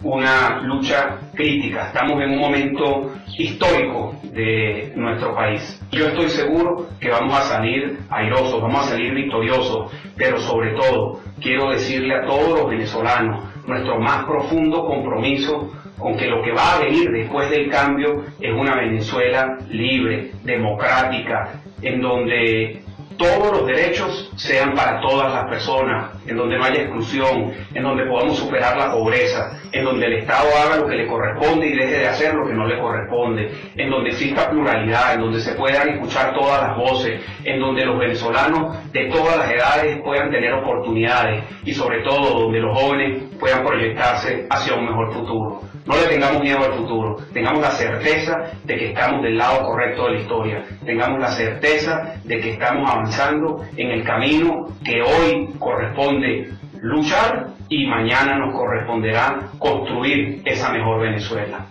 una 0.03 0.61
lucha 0.61 1.17
crítica. 1.33 1.87
Estamos 1.87 2.21
en 2.21 2.31
un 2.31 2.39
momento 2.39 3.13
histórico 3.37 4.15
de 4.23 4.91
nuestro 4.95 5.33
país. 5.33 5.81
Yo 5.91 6.07
estoy 6.07 6.29
seguro 6.29 6.87
que 6.99 7.09
vamos 7.09 7.37
a 7.37 7.43
salir 7.43 7.99
airosos, 8.09 8.61
vamos 8.61 8.85
a 8.85 8.89
salir 8.89 9.13
victoriosos, 9.13 9.91
pero 10.17 10.39
sobre 10.39 10.71
todo 10.71 11.21
quiero 11.41 11.71
decirle 11.71 12.15
a 12.15 12.25
todos 12.25 12.59
los 12.59 12.69
venezolanos 12.69 13.45
nuestro 13.65 13.99
más 13.99 14.25
profundo 14.25 14.85
compromiso 14.85 15.71
con 15.97 16.17
que 16.17 16.27
lo 16.27 16.41
que 16.41 16.51
va 16.51 16.75
a 16.75 16.79
venir 16.79 17.09
después 17.11 17.49
del 17.49 17.69
cambio 17.69 18.25
es 18.39 18.51
una 18.51 18.75
Venezuela 18.75 19.57
libre, 19.69 20.31
democrática, 20.43 21.61
en 21.81 22.01
donde 22.01 22.82
todos 23.17 23.51
los 23.51 23.67
derechos 23.67 24.31
sean 24.35 24.73
para 24.73 25.01
todas 25.01 25.31
las 25.33 25.45
personas, 25.45 26.11
en 26.27 26.37
donde 26.37 26.57
no 26.57 26.65
haya 26.65 26.81
exclusión, 26.81 27.51
en 27.73 27.83
donde 27.83 28.05
podamos 28.05 28.37
superar 28.37 28.77
la 28.77 28.91
pobreza, 28.91 29.59
en 29.71 29.85
donde 29.85 30.05
el 30.05 30.13
Estado 30.13 30.49
haga 30.55 30.77
lo 30.77 30.87
que 30.87 30.95
le 30.95 31.07
corresponde 31.07 31.67
y 31.67 31.75
deje 31.75 31.99
de 31.99 32.07
hacer 32.07 32.33
lo 32.33 32.47
que 32.47 32.53
no 32.53 32.67
le 32.67 32.79
corresponde, 32.79 33.51
en 33.75 33.89
donde 33.89 34.11
exista 34.11 34.49
pluralidad, 34.49 35.15
en 35.15 35.21
donde 35.21 35.41
se 35.41 35.53
puedan 35.53 35.89
escuchar 35.89 36.33
todas 36.33 36.61
las 36.61 36.77
voces, 36.77 37.21
en 37.43 37.59
donde 37.59 37.85
los 37.85 37.99
venezolanos 37.99 38.91
de 38.91 39.05
todas 39.05 39.37
las 39.37 39.51
edades 39.51 40.01
puedan 40.01 40.31
tener 40.31 40.53
oportunidades 40.53 41.43
y 41.65 41.73
sobre 41.73 42.01
todo 42.03 42.41
donde 42.41 42.59
los 42.59 42.77
jóvenes 42.77 43.23
puedan 43.43 43.65
proyectarse 43.65 44.47
hacia 44.49 44.73
un 44.73 44.85
mejor 44.85 45.13
futuro. 45.13 45.61
No 45.85 45.95
le 45.97 46.03
tengamos 46.03 46.41
miedo 46.41 46.59
al 46.59 46.75
futuro, 46.75 47.17
tengamos 47.33 47.61
la 47.61 47.71
certeza 47.71 48.51
de 48.63 48.77
que 48.77 48.89
estamos 48.91 49.21
del 49.21 49.37
lado 49.37 49.65
correcto 49.65 50.05
de 50.05 50.11
la 50.11 50.19
historia, 50.21 50.63
tengamos 50.85 51.19
la 51.19 51.27
certeza 51.27 52.15
de 52.23 52.39
que 52.39 52.51
estamos 52.51 52.89
avanzando 52.89 53.65
en 53.75 53.91
el 53.91 54.03
camino 54.05 54.67
que 54.85 55.01
hoy 55.01 55.49
corresponde 55.59 56.53
luchar 56.79 57.47
y 57.67 57.85
mañana 57.85 58.37
nos 58.37 58.55
corresponderá 58.55 59.41
construir 59.59 60.41
esa 60.45 60.71
mejor 60.71 61.01
Venezuela. 61.01 61.65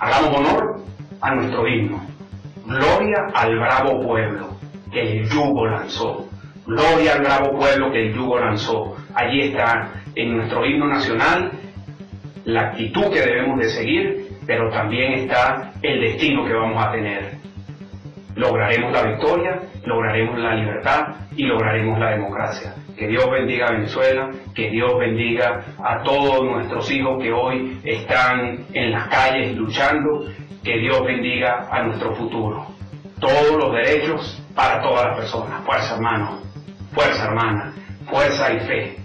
Hagamos 0.00 0.40
honor 0.40 0.82
a 1.20 1.34
nuestro 1.36 1.68
himno. 1.68 2.04
Gloria 2.66 3.28
al 3.32 3.56
bravo 3.60 4.00
pueblo 4.00 4.56
que 4.90 5.02
el 5.02 5.28
yugo 5.28 5.68
lanzó. 5.68 6.26
Gloria 6.66 7.12
al 7.12 7.20
bravo 7.20 7.56
pueblo 7.56 7.92
que 7.92 8.08
el 8.08 8.12
yugo 8.12 8.40
lanzó. 8.40 8.96
Allí 9.14 9.42
está 9.42 9.99
en 10.14 10.36
nuestro 10.36 10.64
himno 10.66 10.86
nacional 10.86 11.52
la 12.44 12.68
actitud 12.68 13.12
que 13.12 13.20
debemos 13.20 13.58
de 13.58 13.68
seguir, 13.68 14.28
pero 14.46 14.70
también 14.70 15.12
está 15.12 15.72
el 15.82 16.00
destino 16.00 16.44
que 16.44 16.54
vamos 16.54 16.84
a 16.84 16.92
tener. 16.92 17.32
Lograremos 18.34 18.92
la 18.92 19.02
victoria, 19.02 19.60
lograremos 19.84 20.38
la 20.38 20.54
libertad 20.54 21.08
y 21.36 21.44
lograremos 21.44 21.98
la 21.98 22.10
democracia. 22.10 22.74
Que 22.96 23.08
Dios 23.08 23.30
bendiga 23.30 23.66
a 23.66 23.72
Venezuela, 23.72 24.30
que 24.54 24.70
Dios 24.70 24.98
bendiga 24.98 25.64
a 25.82 26.02
todos 26.02 26.44
nuestros 26.44 26.90
hijos 26.90 27.22
que 27.22 27.32
hoy 27.32 27.80
están 27.84 28.66
en 28.72 28.92
las 28.92 29.08
calles 29.08 29.56
luchando, 29.56 30.26
que 30.62 30.78
Dios 30.78 31.04
bendiga 31.04 31.68
a 31.70 31.82
nuestro 31.82 32.14
futuro. 32.14 32.66
Todos 33.18 33.56
los 33.58 33.72
derechos 33.72 34.42
para 34.54 34.82
todas 34.82 35.06
las 35.06 35.16
personas. 35.18 35.62
Fuerza 35.64 35.94
hermano, 35.94 36.40
fuerza 36.92 37.24
hermana, 37.24 37.74
fuerza 38.10 38.52
y 38.52 38.60
fe, 38.60 38.99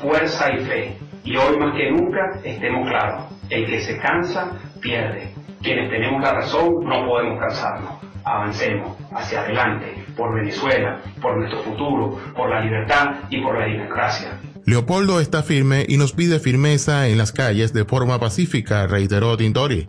fuerza 0.00 0.52
y 0.52 0.64
fe. 0.64 0.98
Y 1.24 1.36
hoy 1.36 1.56
más 1.58 1.74
que 1.76 1.90
nunca 1.90 2.40
estemos 2.44 2.88
claros, 2.88 3.26
el 3.50 3.66
que 3.66 3.80
se 3.80 3.98
cansa 3.98 4.52
pierde. 4.80 5.34
Quienes 5.62 5.90
tenemos 5.90 6.22
la 6.22 6.34
razón 6.34 6.84
no 6.84 7.06
podemos 7.06 7.40
cansarnos. 7.40 7.92
Avancemos 8.24 8.96
hacia 9.12 9.40
adelante 9.40 10.04
por 10.16 10.34
Venezuela, 10.34 11.00
por 11.20 11.36
nuestro 11.36 11.62
futuro, 11.62 12.18
por 12.34 12.50
la 12.50 12.60
libertad 12.60 13.16
y 13.30 13.40
por 13.40 13.58
la 13.58 13.66
democracia. 13.66 14.40
Leopoldo 14.64 15.20
está 15.20 15.42
firme 15.44 15.84
y 15.88 15.96
nos 15.96 16.12
pide 16.12 16.40
firmeza 16.40 17.06
en 17.08 17.18
las 17.18 17.30
calles 17.32 17.72
de 17.72 17.84
forma 17.84 18.18
pacífica, 18.18 18.86
reiteró 18.88 19.36
Tintori. 19.36 19.86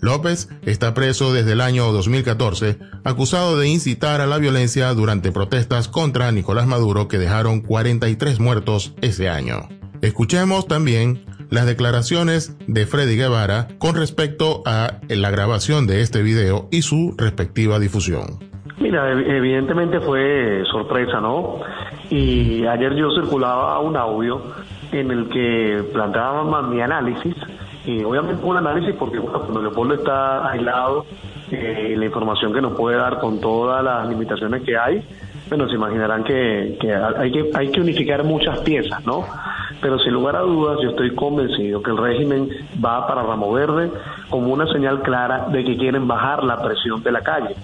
López 0.00 0.48
está 0.62 0.94
preso 0.94 1.32
desde 1.32 1.52
el 1.52 1.60
año 1.60 1.92
2014, 1.92 2.78
acusado 3.04 3.58
de 3.58 3.68
incitar 3.68 4.20
a 4.20 4.26
la 4.26 4.38
violencia 4.38 4.92
durante 4.94 5.32
protestas 5.32 5.88
contra 5.88 6.32
Nicolás 6.32 6.66
Maduro 6.66 7.08
que 7.08 7.18
dejaron 7.18 7.60
43 7.60 8.40
muertos 8.40 8.94
ese 9.02 9.28
año. 9.28 9.68
Escuchemos 10.00 10.66
también 10.66 11.24
las 11.50 11.66
declaraciones 11.66 12.56
de 12.66 12.86
Freddy 12.86 13.16
Guevara 13.16 13.68
con 13.78 13.96
respecto 13.96 14.62
a 14.64 15.00
la 15.08 15.30
grabación 15.30 15.86
de 15.86 16.00
este 16.00 16.22
video 16.22 16.68
y 16.70 16.82
su 16.82 17.14
respectiva 17.18 17.78
difusión. 17.78 18.38
Mira, 18.78 19.12
evidentemente 19.12 20.00
fue 20.00 20.62
sorpresa, 20.70 21.20
¿no? 21.20 21.60
Y 22.08 22.64
ayer 22.64 22.94
yo 22.94 23.10
circulaba 23.10 23.78
un 23.80 23.96
audio 23.96 24.40
en 24.90 25.10
el 25.10 25.28
que 25.28 25.84
planteaba 25.92 26.62
mi 26.62 26.80
análisis, 26.80 27.36
y 27.84 28.02
obviamente 28.04 28.44
un 28.44 28.56
análisis 28.56 28.94
porque 28.98 29.18
cuando 29.18 29.62
Leopoldo 29.62 29.94
está 29.94 30.50
aislado, 30.50 31.06
eh, 31.50 31.94
la 31.96 32.04
información 32.04 32.52
que 32.52 32.60
nos 32.60 32.76
puede 32.76 32.96
dar 32.96 33.18
con 33.18 33.40
todas 33.40 33.82
las 33.82 34.08
limitaciones 34.08 34.62
que 34.62 34.76
hay, 34.76 35.02
bueno, 35.48 35.68
se 35.68 35.74
imaginarán 35.74 36.22
que, 36.22 36.78
hay 37.18 37.32
que 37.32 37.50
hay 37.54 37.70
que 37.70 37.80
unificar 37.80 38.22
muchas 38.22 38.60
piezas, 38.60 39.04
¿no? 39.04 39.24
Pero 39.80 39.98
sin 39.98 40.12
lugar 40.12 40.36
a 40.36 40.40
dudas, 40.40 40.78
yo 40.82 40.90
estoy 40.90 41.14
convencido 41.14 41.82
que 41.82 41.90
el 41.90 41.96
régimen 41.96 42.48
va 42.84 43.06
para 43.06 43.22
Ramo 43.22 43.52
Verde 43.52 43.90
como 44.28 44.52
una 44.52 44.70
señal 44.72 45.02
clara 45.02 45.46
de 45.50 45.64
que 45.64 45.76
quieren 45.76 46.06
bajar 46.06 46.44
la 46.44 46.62
presión 46.62 47.02
de 47.02 47.10
la 47.10 47.22
calle. 47.22 47.56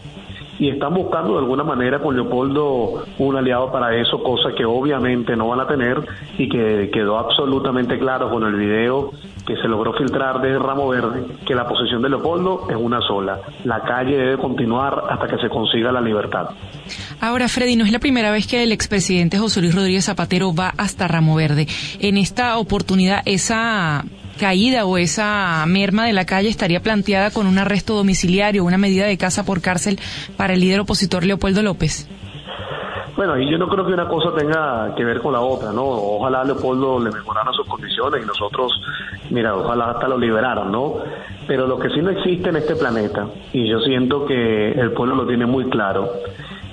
Y 0.59 0.71
están 0.71 0.95
buscando 0.95 1.35
de 1.35 1.39
alguna 1.41 1.65
manera 1.65 1.99
con 1.99 2.15
Leopoldo 2.15 3.05
un 3.19 3.37
aliado 3.37 3.71
para 3.71 3.95
eso, 3.97 4.23
cosa 4.23 4.51
que 4.57 4.65
obviamente 4.65 5.37
no 5.37 5.49
van 5.49 5.61
a 5.61 5.67
tener 5.67 6.01
y 6.39 6.49
que 6.49 6.91
quedó 6.93 7.19
absolutamente 7.19 7.99
claro 7.99 8.31
con 8.31 8.45
el 8.45 8.55
video 8.55 9.13
que 9.47 9.57
se 9.57 9.69
logró 9.69 9.93
filtrar 9.93 10.41
de 10.41 10.59
Ramo 10.59 10.89
Verde 10.89 11.25
que 11.47 11.55
la 11.55 11.67
posición 11.67 12.03
de 12.03 12.09
Leopoldo 12.09 12.67
es 12.69 12.77
una 12.77 13.01
sola. 13.01 13.41
La 13.65 13.83
calle 13.83 14.17
debe 14.17 14.39
continuar 14.39 15.05
hasta 15.09 15.29
que 15.29 15.39
se 15.39 15.49
consiga 15.49 15.93
la 15.93 16.01
libertad. 16.01 16.51
Ahora, 17.21 17.49
Freddy, 17.49 17.77
no 17.77 17.85
es 17.85 17.93
la 17.93 18.01
primera 18.01 18.31
vez 18.31 18.47
que 18.47 18.63
el 18.63 18.73
expresidente 18.73 19.39
José 19.39 19.61
Luis 19.61 19.75
Rodríguez 19.75 20.05
Zapatero 20.05 20.55
va 20.55 20.73
hasta 20.77 21.07
Ramo 21.07 21.37
Verde. 21.37 21.67
En 22.01 22.17
esta 22.17 22.59
oportunidad, 22.59 23.23
esa 23.25 24.05
caída 24.39 24.85
o 24.87 24.99
esa 24.99 25.65
merma 25.67 26.07
de 26.07 26.13
la 26.13 26.27
calle 26.27 26.49
estaría 26.49 26.81
planteada 26.81 27.31
con 27.31 27.47
un 27.47 27.59
arresto 27.59 27.95
domiciliario, 27.95 28.65
una 28.65 28.79
medida 28.79 29.07
de 29.07 29.19
casa 29.19 29.45
por 29.45 29.61
cárcel 29.61 29.99
para 30.37 30.55
el 30.55 30.61
líder 30.61 30.81
opositor 30.81 31.25
Leopoldo 31.25 31.63
López. 31.63 32.09
Bueno, 33.17 33.39
y 33.39 33.51
yo 33.51 33.57
no 33.57 33.67
creo 33.67 33.87
que 33.87 33.95
una 33.95 34.09
cosa 34.09 34.35
tenga 34.37 34.95
que 34.95 35.03
ver 35.03 35.23
con 35.23 35.33
la 35.33 35.41
otra, 35.41 35.73
¿no? 35.73 35.85
Ojalá 35.85 36.45
Leopoldo 36.45 36.99
le 37.03 37.11
mejorara 37.11 37.51
sus 37.53 37.67
condiciones 37.67 38.23
y 38.23 38.27
nosotros, 38.27 38.79
mira, 39.31 39.57
ojalá 39.57 39.93
hasta 39.93 40.07
lo 40.07 40.19
liberaran, 40.19 40.71
¿no? 40.71 40.97
Pero 41.47 41.67
lo 41.67 41.79
que 41.79 41.89
sí 41.89 42.03
no 42.03 42.11
existe 42.11 42.51
en 42.51 42.57
este 42.57 42.77
planeta, 42.77 43.27
y 43.55 43.71
yo 43.71 43.81
siento 43.81 44.27
que 44.27 44.73
el 44.73 44.93
pueblo 44.93 45.15
lo 45.15 45.27
tiene 45.27 45.47
muy 45.47 45.65
claro, 45.71 46.13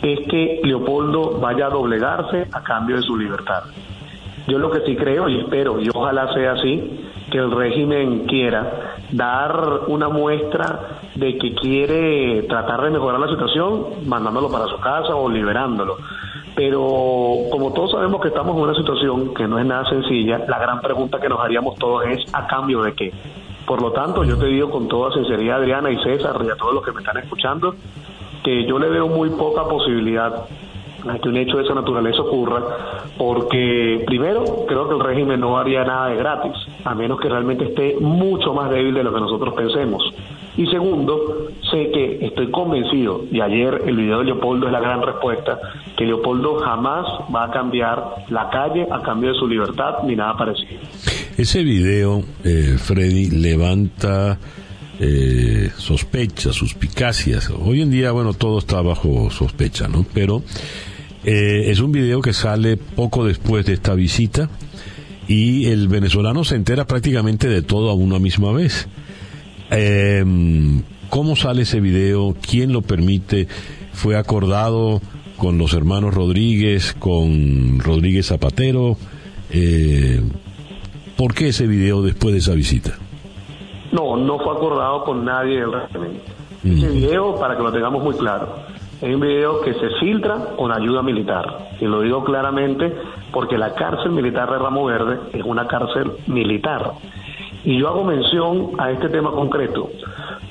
es 0.01 0.20
que 0.27 0.60
Leopoldo 0.63 1.39
vaya 1.39 1.67
a 1.67 1.70
doblegarse 1.70 2.50
a 2.51 2.62
cambio 2.62 2.98
de 2.98 3.03
su 3.03 3.17
libertad. 3.17 3.63
Yo 4.48 4.58
lo 4.58 4.70
que 4.72 4.82
sí 4.82 4.96
creo 4.96 5.30
y 5.30 5.40
espero, 5.40 5.80
y 5.80 5.90
ojalá 5.94 6.34
sea 6.34 6.54
así, 6.54 7.10
que 7.32 7.38
el 7.38 7.52
régimen 7.52 8.26
quiera 8.26 8.96
dar 9.12 9.82
una 9.88 10.10
muestra 10.10 11.00
de 11.16 11.38
que 11.38 11.54
quiere 11.56 12.44
tratar 12.44 12.82
de 12.82 12.90
mejorar 12.90 13.20
la 13.20 13.30
situación 13.30 14.06
mandándolo 14.06 14.52
para 14.52 14.66
su 14.66 14.78
casa 14.80 15.16
o 15.16 15.30
liberándolo. 15.30 15.98
Pero 16.56 16.82
como 17.52 17.74
todos 17.74 17.92
sabemos 17.92 18.22
que 18.22 18.28
estamos 18.28 18.56
en 18.56 18.64
una 18.64 18.76
situación 18.76 19.34
que 19.34 19.48
no 19.48 19.58
es 19.60 19.66
nada 19.66 19.90
sencilla, 19.90 20.40
la 20.48 20.60
gran 20.60 20.82
pregunta 20.82 21.20
que 21.20 21.30
nos 21.30 21.40
haríamos 21.40 21.76
todos 21.80 22.06
es 22.06 22.24
¿a 22.34 22.46
cambio 22.46 22.84
de 22.84 22.94
qué? 22.94 23.14
Por 23.66 23.82
lo 23.82 23.92
tanto, 23.92 24.24
yo 24.24 24.38
te 24.38 24.48
digo 24.48 24.70
con 24.70 24.88
toda 24.88 25.14
sinceridad, 25.14 25.60
Adriana 25.60 25.90
y 25.90 25.98
César, 26.04 26.36
y 26.46 26.50
a 26.50 26.56
todos 26.56 26.74
los 26.74 26.84
que 26.84 26.92
me 26.92 27.00
están 27.00 27.18
escuchando, 27.18 27.76
que 28.44 28.66
yo 28.66 28.78
le 28.78 28.90
veo 28.90 29.08
muy 29.08 29.30
poca 29.30 29.64
posibilidad 29.64 30.46
a 31.08 31.20
que 31.20 31.30
un 31.30 31.38
hecho 31.38 31.58
de 31.58 31.64
esa 31.64 31.74
naturaleza 31.74 32.22
ocurra, 32.22 32.64
porque 33.18 34.04
primero 34.06 34.66
creo 34.68 34.88
que 34.88 34.96
el 34.96 35.02
régimen 35.02 35.40
no 35.40 35.58
haría 35.58 35.84
nada 35.84 36.08
de 36.10 36.16
gratis, 36.16 36.54
a 36.84 36.96
menos 36.96 37.20
que 37.20 37.30
realmente 37.30 37.66
esté 37.66 37.96
mucho 38.00 38.54
más 38.54 38.70
débil 38.70 38.94
de 38.94 39.04
lo 39.04 39.14
que 39.14 39.20
nosotros 39.20 39.54
pensemos. 39.54 40.04
Y 40.56 40.68
segundo, 40.68 41.48
sé 41.72 41.90
que 41.92 42.26
estoy 42.26 42.52
convencido, 42.52 43.26
y 43.32 43.42
ayer 43.42 43.82
el 43.88 43.96
video 43.96 44.20
de 44.20 44.26
Leopoldo 44.26 44.68
es 44.68 44.72
la 44.72 44.80
gran 44.80 45.02
respuesta, 45.02 45.60
que 45.98 46.06
Leopoldo 46.06 46.60
jamás 46.60 47.06
va 47.34 47.46
a 47.46 47.52
cambiar 47.52 48.26
la 48.30 48.50
calle 48.50 48.88
a 48.92 49.02
cambio 49.02 49.34
de 49.34 49.40
su 49.40 49.48
libertad 49.48 50.04
ni 50.06 50.16
nada 50.16 50.38
parecido. 50.38 50.82
Ese 51.38 51.64
video, 51.64 52.22
eh, 52.44 52.76
Freddy, 52.78 53.32
levanta 53.32 54.38
eh, 55.00 55.72
sospechas, 55.76 56.56
suspicacias. 56.56 57.50
Hoy 57.50 57.82
en 57.82 57.90
día, 57.90 58.12
bueno, 58.12 58.34
todo 58.34 58.60
está 58.60 58.82
bajo 58.82 59.32
sospecha, 59.32 59.88
¿no? 59.88 60.06
Pero 60.14 60.44
eh, 61.24 61.72
es 61.72 61.80
un 61.80 61.92
video 61.92 62.22
que 62.22 62.34
sale 62.34 62.77
poco 62.77 63.25
después 63.25 63.65
de 63.65 63.74
esta 63.74 63.94
visita 63.94 64.50
y 65.27 65.68
el 65.68 65.88
venezolano 65.88 66.44
se 66.44 66.56
entera 66.56 66.86
prácticamente 66.86 67.48
de 67.48 67.62
todo 67.62 67.89
a 67.89 67.94
una 67.94 68.20
misma 68.20 68.51
vez. 68.51 68.88
Eh, 69.72 70.24
¿Cómo 71.10 71.36
sale 71.36 71.62
ese 71.62 71.80
video? 71.80 72.36
¿Quién 72.42 72.74
lo 72.74 72.82
permite? 72.82 73.48
¿Fue 73.92 74.18
acordado 74.18 75.00
con 75.38 75.60
los 75.60 75.74
hermanos 75.74 76.13
Rodríguez, 76.13 76.96
con 76.98 77.80
Rodríguez 77.80 78.27
Zapatero? 78.27 78.98
Eh, 79.51 80.22
¿Por 81.15 81.36
qué 81.36 81.50
ese 81.50 81.68
video 81.68 82.01
después 82.01 82.34
de 82.34 82.39
esa 82.39 82.56
visita? 82.56 82.98
No, 83.92 84.18
no 84.18 84.39
fue 84.39 84.56
acordado 84.56 85.03
con 85.03 85.24
nadie 85.24 85.60
del 85.60 85.72
régimen. 85.72 86.20
Ese 86.63 86.89
mm. 86.89 86.94
video, 86.94 87.36
para 87.36 87.56
que 87.56 87.62
lo 87.62 87.72
tengamos 87.72 88.03
muy 88.03 88.15
claro, 88.15 88.56
es 89.04 89.14
un 89.14 89.20
video 89.20 89.60
que 89.60 89.74
se 89.74 89.90
filtra 90.00 90.56
con 90.56 90.72
ayuda 90.72 91.02
militar. 91.02 91.68
Y 91.82 91.86
lo 91.86 92.00
digo 92.00 92.24
claramente 92.24 92.96
porque 93.34 93.58
la 93.58 93.76
cárcel 93.76 94.12
militar 94.12 94.50
de 94.50 94.58
Ramo 94.58 94.86
Verde 94.86 95.20
es 95.34 95.44
una 95.44 95.68
cárcel 95.68 96.14
militar. 96.28 96.94
Y 97.66 97.78
yo 97.80 97.90
hago 97.90 98.06
mención 98.06 98.72
a 98.78 98.92
este 98.92 99.10
tema 99.10 99.32
concreto 99.32 99.90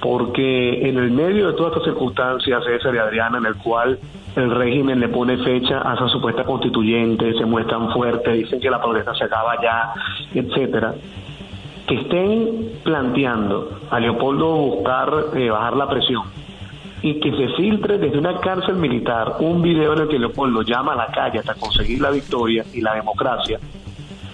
porque 0.03 0.87
en 0.87 0.99
el 0.99 1.13
medio 1.13 1.47
de 1.47 1.53
todas 1.55 1.73
estas 1.73 1.85
circunstancias, 1.85 2.63
César 2.65 2.95
y 2.95 2.99
Adriana, 2.99 3.39
en 3.39 3.47
el 3.47 3.55
cual 3.55 3.99
el 4.37 4.51
régimen 4.51 5.01
le 5.01 5.09
pone 5.09 5.39
fecha 5.39 5.81
a 5.91 5.95
esa 5.95 6.09
supuesta 6.09 6.45
constituyente, 6.45 7.33
se 7.33 7.47
muestran 7.47 7.91
fuertes, 7.91 8.35
dicen 8.35 8.61
que 8.61 8.69
la 8.69 8.83
protesta 8.83 9.15
se 9.15 9.25
acaba 9.25 9.63
ya, 9.63 9.95
etcétera, 10.35 10.95
que 11.87 11.95
estén 11.95 12.73
planteando 12.83 13.79
a 13.91 13.99
Leopoldo 13.99 14.57
buscar 14.57 15.11
eh, 15.37 15.49
bajar 15.49 15.77
la 15.77 15.89
presión 15.89 16.42
y 17.03 17.19
que 17.21 17.31
se 17.33 17.49
filtre 17.55 17.99
desde 17.99 18.19
una 18.19 18.39
cárcel 18.41 18.77
militar 18.77 19.37
un 19.41 19.61
video 19.61 19.93
en 19.95 20.03
el 20.03 20.09
que 20.09 20.19
Leopoldo 20.19 20.63
llama 20.63 20.93
a 20.93 20.97
la 20.97 21.07
calle 21.09 21.41
hasta 21.41 21.55
conseguir 21.55 22.01
la 22.01 22.11
victoria 22.11 22.65
y 22.73 22.81
la 22.81 22.95
democracia, 22.95 23.59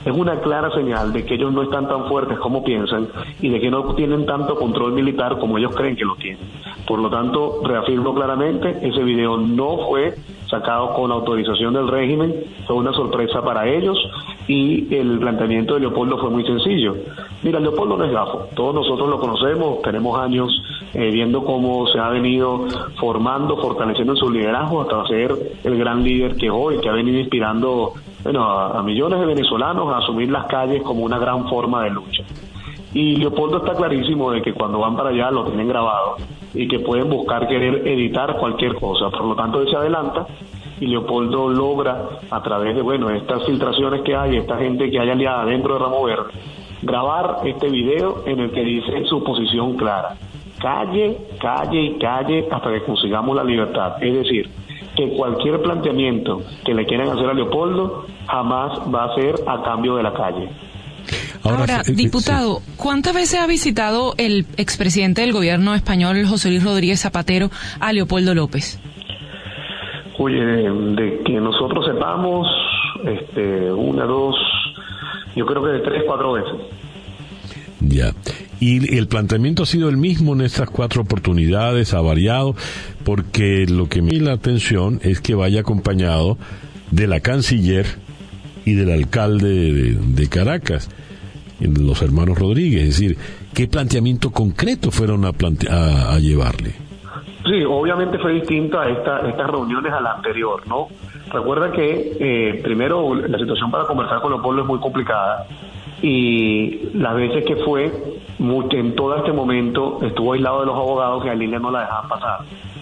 es 0.04 0.12
una 0.12 0.40
clara 0.40 0.70
señal 0.70 1.12
de 1.12 1.24
que 1.24 1.34
ellos 1.34 1.52
no 1.52 1.62
están 1.62 1.88
tan 1.88 2.08
fuertes 2.08 2.38
como 2.38 2.62
piensan 2.62 3.08
y 3.40 3.48
de 3.48 3.60
que 3.60 3.70
no 3.70 3.94
tienen 3.94 4.26
tanto 4.26 4.54
control 4.56 4.92
militar 4.92 5.38
como 5.38 5.58
ellos 5.58 5.74
creen 5.74 5.96
que 5.96 6.04
lo 6.04 6.16
tienen. 6.16 6.46
Por 6.86 7.00
lo 7.00 7.10
tanto, 7.10 7.60
reafirmo 7.64 8.14
claramente, 8.14 8.78
ese 8.82 9.02
video 9.02 9.36
no 9.36 9.86
fue 9.88 10.14
sacado 10.48 10.94
con 10.94 11.10
autorización 11.10 11.74
del 11.74 11.88
régimen, 11.88 12.34
fue 12.66 12.76
una 12.76 12.92
sorpresa 12.92 13.42
para 13.42 13.68
ellos 13.68 13.98
y 14.48 14.92
el 14.94 15.18
planteamiento 15.18 15.74
de 15.74 15.80
Leopoldo 15.80 16.18
fue 16.18 16.30
muy 16.30 16.44
sencillo. 16.44 16.96
Mira, 17.42 17.60
Leopoldo 17.60 17.98
no 17.98 18.04
es 18.04 18.10
gafo, 18.10 18.48
todos 18.56 18.74
nosotros 18.74 19.08
lo 19.08 19.20
conocemos, 19.20 19.82
tenemos 19.82 20.18
años 20.18 20.50
eh, 20.94 21.10
viendo 21.10 21.44
cómo 21.44 21.86
se 21.88 21.98
ha 21.98 22.08
venido 22.08 22.66
formando, 22.98 23.58
fortaleciendo 23.58 24.16
su 24.16 24.30
liderazgo 24.30 24.80
hasta 24.80 25.06
ser 25.06 25.36
el 25.62 25.78
gran 25.78 26.02
líder 26.02 26.36
que 26.36 26.50
hoy, 26.50 26.80
que 26.80 26.88
ha 26.88 26.92
venido 26.92 27.18
inspirando 27.18 27.92
bueno, 28.24 28.42
a, 28.42 28.82
millones 28.82 29.20
de 29.20 29.26
venezolanos 29.26 29.92
a 29.92 29.98
asumir 29.98 30.30
las 30.30 30.46
calles 30.46 30.82
como 30.82 31.04
una 31.04 31.18
gran 31.18 31.46
forma 31.48 31.84
de 31.84 31.90
lucha. 31.90 32.24
Y 32.94 33.16
Leopoldo 33.16 33.58
está 33.58 33.74
clarísimo 33.74 34.30
de 34.30 34.40
que 34.40 34.54
cuando 34.54 34.78
van 34.78 34.96
para 34.96 35.10
allá 35.10 35.30
lo 35.30 35.44
tienen 35.44 35.68
grabado 35.68 36.16
y 36.54 36.66
que 36.66 36.78
pueden 36.78 37.10
buscar 37.10 37.46
querer 37.46 37.86
editar 37.86 38.38
cualquier 38.38 38.74
cosa. 38.76 39.10
Por 39.10 39.26
lo 39.26 39.36
tanto, 39.36 39.60
él 39.60 39.68
se 39.68 39.76
adelanta 39.76 40.26
y 40.80 40.86
Leopoldo 40.86 41.48
logra, 41.48 42.20
a 42.30 42.42
través 42.42 42.74
de 42.74 42.82
bueno 42.82 43.10
estas 43.10 43.44
filtraciones 43.46 44.02
que 44.02 44.14
hay, 44.14 44.36
esta 44.36 44.56
gente 44.58 44.90
que 44.90 44.98
hay 44.98 45.10
aliada 45.10 45.44
dentro 45.44 45.74
de 45.74 45.80
Ramo 45.80 46.04
Verde, 46.04 46.30
grabar 46.82 47.40
este 47.44 47.68
video 47.68 48.22
en 48.26 48.40
el 48.40 48.50
que 48.50 48.62
dice 48.62 49.04
su 49.08 49.22
posición 49.22 49.76
clara. 49.76 50.16
Calle, 50.60 51.16
calle 51.40 51.80
y 51.80 51.98
calle 51.98 52.48
hasta 52.50 52.72
que 52.72 52.82
consigamos 52.82 53.36
la 53.36 53.44
libertad. 53.44 54.02
Es 54.02 54.12
decir, 54.12 54.50
que 54.96 55.08
cualquier 55.10 55.62
planteamiento 55.62 56.42
que 56.64 56.74
le 56.74 56.84
quieran 56.84 57.08
hacer 57.10 57.26
a 57.26 57.34
Leopoldo 57.34 58.06
jamás 58.26 58.80
va 58.92 59.04
a 59.04 59.14
ser 59.14 59.36
a 59.46 59.62
cambio 59.62 59.96
de 59.96 60.02
la 60.02 60.12
calle. 60.12 60.48
Ahora, 61.44 61.82
eh, 61.86 61.92
diputado, 61.92 62.60
¿cuántas 62.76 63.14
veces 63.14 63.40
ha 63.40 63.46
visitado 63.46 64.14
el 64.18 64.46
expresidente 64.56 65.20
del 65.20 65.32
gobierno 65.32 65.74
español, 65.74 66.26
José 66.26 66.50
Luis 66.50 66.64
Rodríguez 66.64 67.00
Zapatero, 67.00 67.50
a 67.80 67.92
Leopoldo 67.92 68.34
López? 68.34 68.80
Oye, 70.18 70.44
de, 70.44 71.22
que 71.24 71.40
nosotros 71.40 71.86
sepamos, 71.86 72.46
este, 73.04 73.72
una, 73.72 74.04
dos, 74.04 74.34
yo 75.36 75.46
creo 75.46 75.62
que 75.62 75.70
de 75.70 75.80
tres, 75.80 76.02
cuatro 76.06 76.32
veces. 76.32 76.54
Ya. 77.80 78.12
Y 78.60 78.96
el 78.96 79.06
planteamiento 79.06 79.62
ha 79.62 79.66
sido 79.66 79.88
el 79.88 79.96
mismo 79.96 80.34
en 80.34 80.40
estas 80.40 80.68
cuatro 80.68 81.02
oportunidades, 81.02 81.94
ha 81.94 82.00
variado, 82.00 82.56
porque 83.04 83.66
lo 83.68 83.88
que 83.88 84.02
me 84.02 84.12
llama 84.12 84.30
la 84.30 84.32
atención 84.32 85.00
es 85.02 85.20
que 85.20 85.36
vaya 85.36 85.60
acompañado 85.60 86.36
de 86.90 87.06
la 87.06 87.20
canciller 87.20 87.86
y 88.64 88.74
del 88.74 88.90
alcalde 88.90 89.94
de, 89.94 90.28
Caracas, 90.28 90.90
los 91.60 92.02
hermanos 92.02 92.38
Rodríguez. 92.38 92.82
Es 92.82 92.98
decir, 92.98 93.16
¿qué 93.54 93.68
planteamiento 93.68 94.30
concreto 94.30 94.90
fueron 94.90 95.24
a, 95.24 95.32
a, 95.70 96.18
llevarle? 96.18 96.87
Sí, 97.48 97.64
obviamente 97.64 98.18
fue 98.18 98.34
distinto 98.34 98.78
a 98.78 98.88
estas 98.90 99.50
reuniones 99.50 99.92
a 99.92 100.00
la 100.00 100.12
anterior, 100.12 100.66
¿no? 100.66 100.88
Recuerda 101.32 101.72
que 101.72 102.16
eh, 102.20 102.60
primero 102.62 103.14
la 103.14 103.38
situación 103.38 103.70
para 103.70 103.84
conversar 103.84 104.20
con 104.20 104.32
los 104.32 104.42
pueblos 104.42 104.64
es 104.64 104.68
muy 104.68 104.78
complicada 104.80 105.46
y 106.02 106.90
las 106.94 107.14
veces 107.14 107.44
que 107.44 107.56
fue, 107.56 107.90
en 108.38 108.94
todo 108.94 109.16
este 109.16 109.32
momento 109.32 109.98
estuvo 110.02 110.34
aislado 110.34 110.60
de 110.60 110.66
los 110.66 110.74
abogados 110.74 111.24
que 111.24 111.30
a 111.30 111.34
Lilia 111.34 111.58
no 111.58 111.70
la 111.70 111.80
dejaban 111.80 112.08
pasar. 112.08 112.40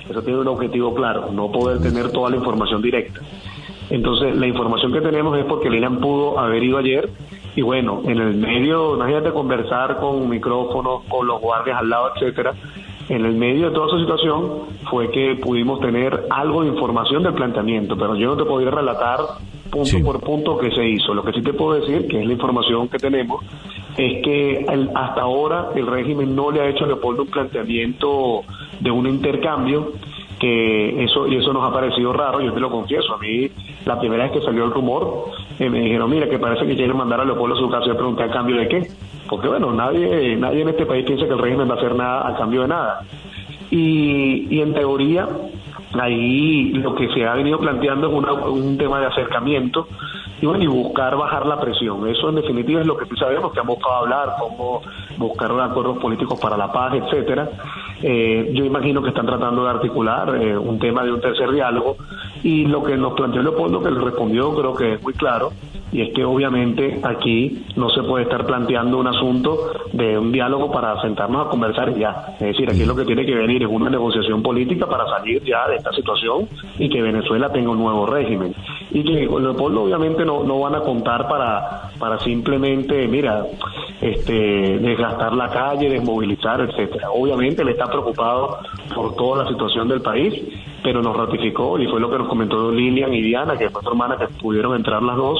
Eso 0.09 0.23
tiene 0.23 0.41
un 0.41 0.49
objetivo 0.49 0.95
claro, 0.95 1.31
no 1.33 1.51
poder 1.51 1.81
tener 1.81 2.11
toda 2.11 2.31
la 2.31 2.37
información 2.37 2.83
directa. 2.83 3.21
Entonces, 3.89 4.35
la 4.37 4.47
información 4.49 4.93
que 4.93 5.01
tenemos 5.01 5.39
es 5.39 5.45
porque 5.45 5.71
Lilian 5.71 6.01
pudo 6.01 6.39
haber 6.39 6.63
ido 6.63 6.79
ayer 6.79 7.09
y 7.55 7.63
bueno, 7.63 8.03
en 8.05 8.19
el 8.19 8.35
medio, 8.35 8.97
imagínate 8.97 9.31
conversar 9.33 9.99
con 9.99 10.29
micrófonos, 10.29 11.05
con 11.09 11.27
los 11.27 11.41
guardias 11.41 11.79
al 11.79 11.89
lado, 11.89 12.13
etcétera, 12.15 12.53
En 13.09 13.25
el 13.25 13.37
medio 13.37 13.69
de 13.69 13.75
toda 13.75 13.87
esa 13.87 13.99
situación 13.99 14.63
fue 14.91 15.11
que 15.11 15.37
pudimos 15.37 15.81
tener 15.81 16.27
algo 16.31 16.63
de 16.63 16.69
información 16.69 17.23
del 17.23 17.35
planteamiento, 17.35 17.97
pero 17.97 18.17
yo 18.17 18.29
no 18.29 18.37
te 18.37 18.45
podría 18.45 18.71
relatar 18.71 19.21
punto 19.71 19.99
por 20.05 20.21
punto 20.21 20.59
qué 20.59 20.71
se 20.73 20.85
hizo. 20.85 21.15
Lo 21.15 21.23
que 21.23 21.33
sí 21.33 21.43
te 21.43 21.53
puedo 21.53 21.79
decir, 21.81 22.09
que 22.09 22.21
es 22.21 22.27
la 22.27 22.33
información 22.33 22.89
que 22.89 22.99
tenemos, 22.99 23.45
es 23.97 24.23
que 24.23 24.67
hasta 24.95 25.21
ahora 25.23 25.71
el 25.75 25.87
régimen 25.87 26.35
no 26.35 26.51
le 26.51 26.61
ha 26.61 26.69
hecho 26.69 26.85
a 26.85 26.89
Leopoldo 26.89 27.23
un 27.23 27.31
planteamiento 27.31 28.43
de 28.81 28.91
un 28.91 29.07
intercambio 29.07 29.93
que 30.39 31.05
eso 31.05 31.27
y 31.27 31.37
eso 31.37 31.53
nos 31.53 31.67
ha 31.67 31.73
parecido 31.73 32.13
raro, 32.13 32.43
yo 32.43 32.53
te 32.53 32.61
lo 32.61 32.71
confieso, 32.71 33.15
a 33.15 33.19
mí 33.19 33.49
la 33.87 33.99
primera 33.99 34.25
vez 34.25 34.33
que 34.33 34.43
salió 34.43 34.65
el 34.65 34.71
rumor 34.71 35.31
eh, 35.59 35.71
me 35.71 35.81
dijeron, 35.81 36.11
mira, 36.11 36.29
que 36.29 36.39
parece 36.39 36.67
que 36.67 36.77
quieren 36.77 36.97
mandar 36.97 37.21
a 37.21 37.25
Leopoldo 37.25 37.57
a 37.57 37.59
su 37.59 37.71
casa 37.71 37.87
y 37.91 37.95
pregunté 37.95 38.25
a 38.25 38.31
cambio 38.31 38.57
de 38.57 38.69
qué, 38.69 38.83
porque 39.29 39.49
bueno, 39.49 39.73
nadie 39.73 40.37
nadie 40.37 40.63
en 40.63 40.69
este 40.69 40.87
país 40.87 41.05
piensa 41.05 41.27
que 41.27 41.33
el 41.33 41.39
régimen 41.39 41.69
va 41.69 41.75
a 41.75 41.79
hacer 41.79 41.95
nada 41.95 42.29
a 42.29 42.37
cambio 42.37 42.63
de 42.63 42.69
nada. 42.69 43.03
Y, 43.71 44.47
y 44.49 44.61
en 44.61 44.75
teoría, 44.75 45.29
ahí 46.01 46.73
lo 46.73 46.95
que 46.95 47.09
se 47.13 47.27
ha 47.27 47.35
venido 47.35 47.59
planteando 47.59 48.09
es 48.09 48.47
un 48.49 48.79
tema 48.79 49.01
de 49.01 49.07
acercamiento 49.07 49.89
y, 50.41 50.47
bueno, 50.47 50.65
y 50.65 50.67
buscar 50.67 51.17
bajar 51.17 51.47
la 51.47 51.59
presión. 51.59 52.07
Eso 52.09 52.29
en 52.29 52.37
definitiva 52.37 52.81
es 52.81 52.87
lo 52.87 52.97
que 52.97 53.07
sabemos 53.17 53.53
que 53.53 53.61
han 53.61 53.67
buscado 53.67 53.97
hablar, 53.97 54.35
cómo 54.39 54.83
buscar 55.17 55.51
acuerdos 55.61 55.99
políticos 55.99 56.39
para 56.39 56.57
la 56.57 56.71
paz, 56.71 56.95
etcétera. 56.95 57.49
Eh, 58.03 58.51
yo 58.53 58.65
imagino 58.65 59.03
que 59.03 59.09
están 59.09 59.27
tratando 59.27 59.65
de 59.65 59.71
articular 59.71 60.37
eh, 60.37 60.57
un 60.57 60.79
tema 60.79 61.03
de 61.03 61.13
un 61.13 61.21
tercer 61.21 61.51
diálogo 61.51 61.97
y 62.43 62.67
lo 62.67 62.83
que 62.83 62.97
nos 62.97 63.15
planteó 63.15 63.43
Leopoldo, 63.43 63.83
que 63.83 63.91
le 63.91 64.01
respondió, 64.01 64.55
creo 64.55 64.75
que 64.75 64.95
es 64.95 65.03
muy 65.03 65.15
claro, 65.15 65.53
y 65.97 66.03
es 66.03 66.13
que 66.13 66.23
obviamente 66.27 67.01
aquí 67.03 67.65
no 67.75 67.89
se 67.89 68.03
puede 68.03 68.25
estar 68.25 68.45
planteando 68.45 68.99
un 68.99 69.07
asunto 69.07 69.71
de 69.95 70.19
un 70.19 70.31
diálogo 70.31 70.71
para 70.71 71.01
sentarnos 71.01 71.47
a 71.47 71.49
conversar 71.49 71.97
ya. 71.97 72.35
Es 72.35 72.49
decir, 72.49 72.69
aquí 72.69 72.85
lo 72.85 72.95
que 72.95 73.07
tiene 73.07 73.25
que 73.25 73.35
venir 73.35 73.63
es 73.63 73.69
una 73.71 73.89
negociación 73.89 74.43
política 74.43 74.87
para 74.87 75.07
salir 75.07 75.43
ya 75.43 75.67
de 75.69 75.77
esta 75.77 75.91
situación 75.95 76.49
y 76.79 76.91
que 76.91 77.01
Venezuela 77.01 77.51
tenga 77.51 77.71
un 77.71 77.79
nuevo 77.79 78.05
régimen. 78.05 78.55
Y 78.91 79.05
que 79.05 79.21
Leopoldo 79.21 79.85
obviamente 79.85 80.23
no, 80.27 80.45
no 80.45 80.61
van 80.61 80.75
a 80.75 80.81
contar 80.81 81.27
para, 81.29 81.89
para 81.99 82.19
simplemente, 82.19 83.09
mira, 83.09 83.47
este, 83.99 84.79
desgastar 84.79 85.33
la 85.33 85.49
calle, 85.49 85.89
desmovilizar, 85.89 86.61
etcétera. 86.61 87.11
Obviamente 87.11 87.63
él 87.63 87.71
está 87.71 87.87
preocupado 87.87 88.59
por 88.95 89.17
toda 89.17 89.45
la 89.45 89.51
situación 89.51 89.89
del 89.89 90.03
país, 90.03 90.35
pero 90.83 91.01
nos 91.01 91.17
ratificó 91.17 91.79
y 91.79 91.87
fue 91.87 92.01
lo 92.01 92.11
que 92.11 92.19
nos 92.19 92.29
comentó 92.29 92.71
Lilian 92.71 93.15
y 93.15 93.23
Diana, 93.23 93.57
que 93.57 93.71
fue 93.71 93.83
su 93.83 93.89
hermana, 93.89 94.19
que 94.19 94.27
pudieron 94.29 94.77
entrar 94.77 95.03
las 95.03 95.17
dos, 95.17 95.39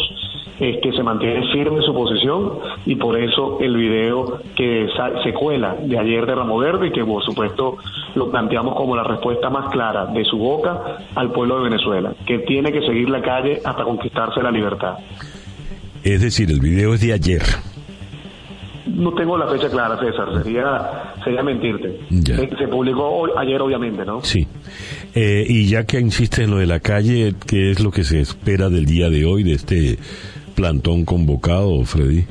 es 0.59 0.81
que 0.83 0.93
se 0.93 1.03
mantiene 1.03 1.53
firme 1.53 1.83
su 1.83 1.93
posición 1.93 2.59
y 2.87 2.97
por 2.97 3.19
eso 3.19 3.59
el 3.61 3.77
video 3.77 4.41
que 4.57 4.89
se 5.23 5.33
cuela 5.33 5.77
de 5.83 5.99
ayer 5.99 6.25
de 6.25 6.35
Ramo 6.35 6.59
Verde 6.59 6.91
que 6.93 7.05
por 7.05 7.23
supuesto 7.25 7.77
lo 8.15 8.31
planteamos 8.31 8.75
como 8.75 8.97
la 8.97 9.05
respuesta 9.05 9.51
más 9.51 9.71
clara 9.71 10.07
de 10.07 10.25
su 10.25 10.39
boca 10.39 10.99
al 11.15 11.31
pueblo 11.33 11.59
de 11.59 11.65
Venezuela, 11.71 12.15
que 12.27 12.39
tiene 12.41 12.73
que 12.73 12.81
seguir 12.81 13.11
la 13.11 13.21
calle 13.21 13.61
hasta 13.65 13.85
conquistarse 13.85 14.43
la 14.43 14.51
libertad. 14.51 14.95
Es 16.03 16.23
decir, 16.23 16.51
el 16.51 16.61
video 16.61 16.95
es 16.95 17.01
de 17.01 17.13
ayer. 17.13 17.43
No 18.87 19.13
tengo 19.13 19.37
la 19.37 19.49
fecha 19.49 19.69
clara, 19.69 19.99
César, 19.99 20.43
sería, 20.43 21.15
sería 21.23 21.43
mentirte. 21.43 21.99
Se 22.57 22.69
publicó 22.69 23.27
ayer, 23.37 23.61
obviamente, 23.61 24.05
¿no? 24.05 24.23
Sí. 24.23 24.47
Eh, 25.15 25.45
y 25.47 25.67
ya 25.67 25.85
que 25.85 25.99
insiste 25.99 26.45
en 26.45 26.53
lo 26.53 26.59
de 26.59 26.67
la 26.67 26.81
calle, 26.81 27.35
¿qué 27.47 27.73
es 27.73 27.81
lo 27.81 27.91
que 27.91 28.05
se 28.05 28.21
espera 28.21 28.71
del 28.71 28.87
día 28.87 29.11
de 29.11 29.27
hoy, 29.27 29.43
de 29.43 29.53
este 29.55 29.99
plantón 30.57 31.05
convocado, 31.05 31.85
Freddy? 31.85 32.25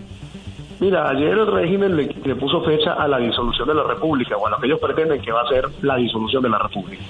Mira, 0.80 1.08
ayer 1.10 1.30
el 1.30 1.48
régimen 1.48 1.96
le, 1.96 2.36
puso 2.36 2.62
fecha 2.64 2.94
a 2.94 3.08
la 3.08 3.20
disolución 3.20 3.68
de 3.68 3.76
la 3.76 3.84
República, 3.84 4.36
o 4.36 4.46
a 4.46 4.50
lo 4.50 4.58
que 4.58 4.66
ellos 4.66 4.80
pretenden 4.80 5.22
que 5.22 5.32
va 5.32 5.44
a 5.44 5.48
ser 5.48 5.66
la 5.82 5.96
disolución 5.96 6.44
de 6.44 6.50
la 6.50 6.58
República. 6.58 7.02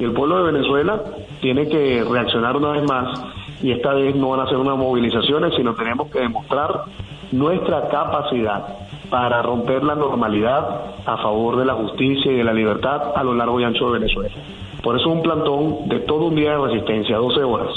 Y 0.00 0.04
el 0.04 0.12
pueblo 0.12 0.38
de 0.38 0.52
Venezuela 0.52 1.02
tiene 1.42 1.68
que 1.68 2.02
reaccionar 2.04 2.56
una 2.56 2.70
vez 2.70 2.88
más, 2.88 3.20
y 3.62 3.72
esta 3.72 3.92
vez 3.92 4.16
no 4.16 4.30
van 4.30 4.40
a 4.40 4.48
ser 4.48 4.56
unas 4.56 4.78
movilizaciones, 4.78 5.52
sino 5.56 5.74
tenemos 5.74 6.10
que 6.10 6.20
demostrar 6.20 6.84
nuestra 7.32 7.88
capacidad 7.88 8.64
para 9.10 9.42
romper 9.42 9.84
la 9.84 9.94
normalidad 9.94 10.94
a 11.04 11.16
favor 11.18 11.58
de 11.58 11.66
la 11.66 11.74
justicia 11.74 12.32
y 12.32 12.36
de 12.36 12.44
la 12.44 12.54
libertad 12.54 13.12
a 13.14 13.22
lo 13.22 13.34
largo 13.34 13.60
y 13.60 13.64
ancho 13.64 13.90
de 13.90 13.98
Venezuela. 13.98 14.34
Por 14.82 14.98
eso 14.98 15.10
un 15.10 15.22
plantón 15.22 15.88
de 15.88 16.00
todo 16.00 16.26
un 16.26 16.34
día 16.34 16.52
de 16.52 16.66
resistencia, 16.66 17.18
12 17.18 17.42
horas, 17.42 17.68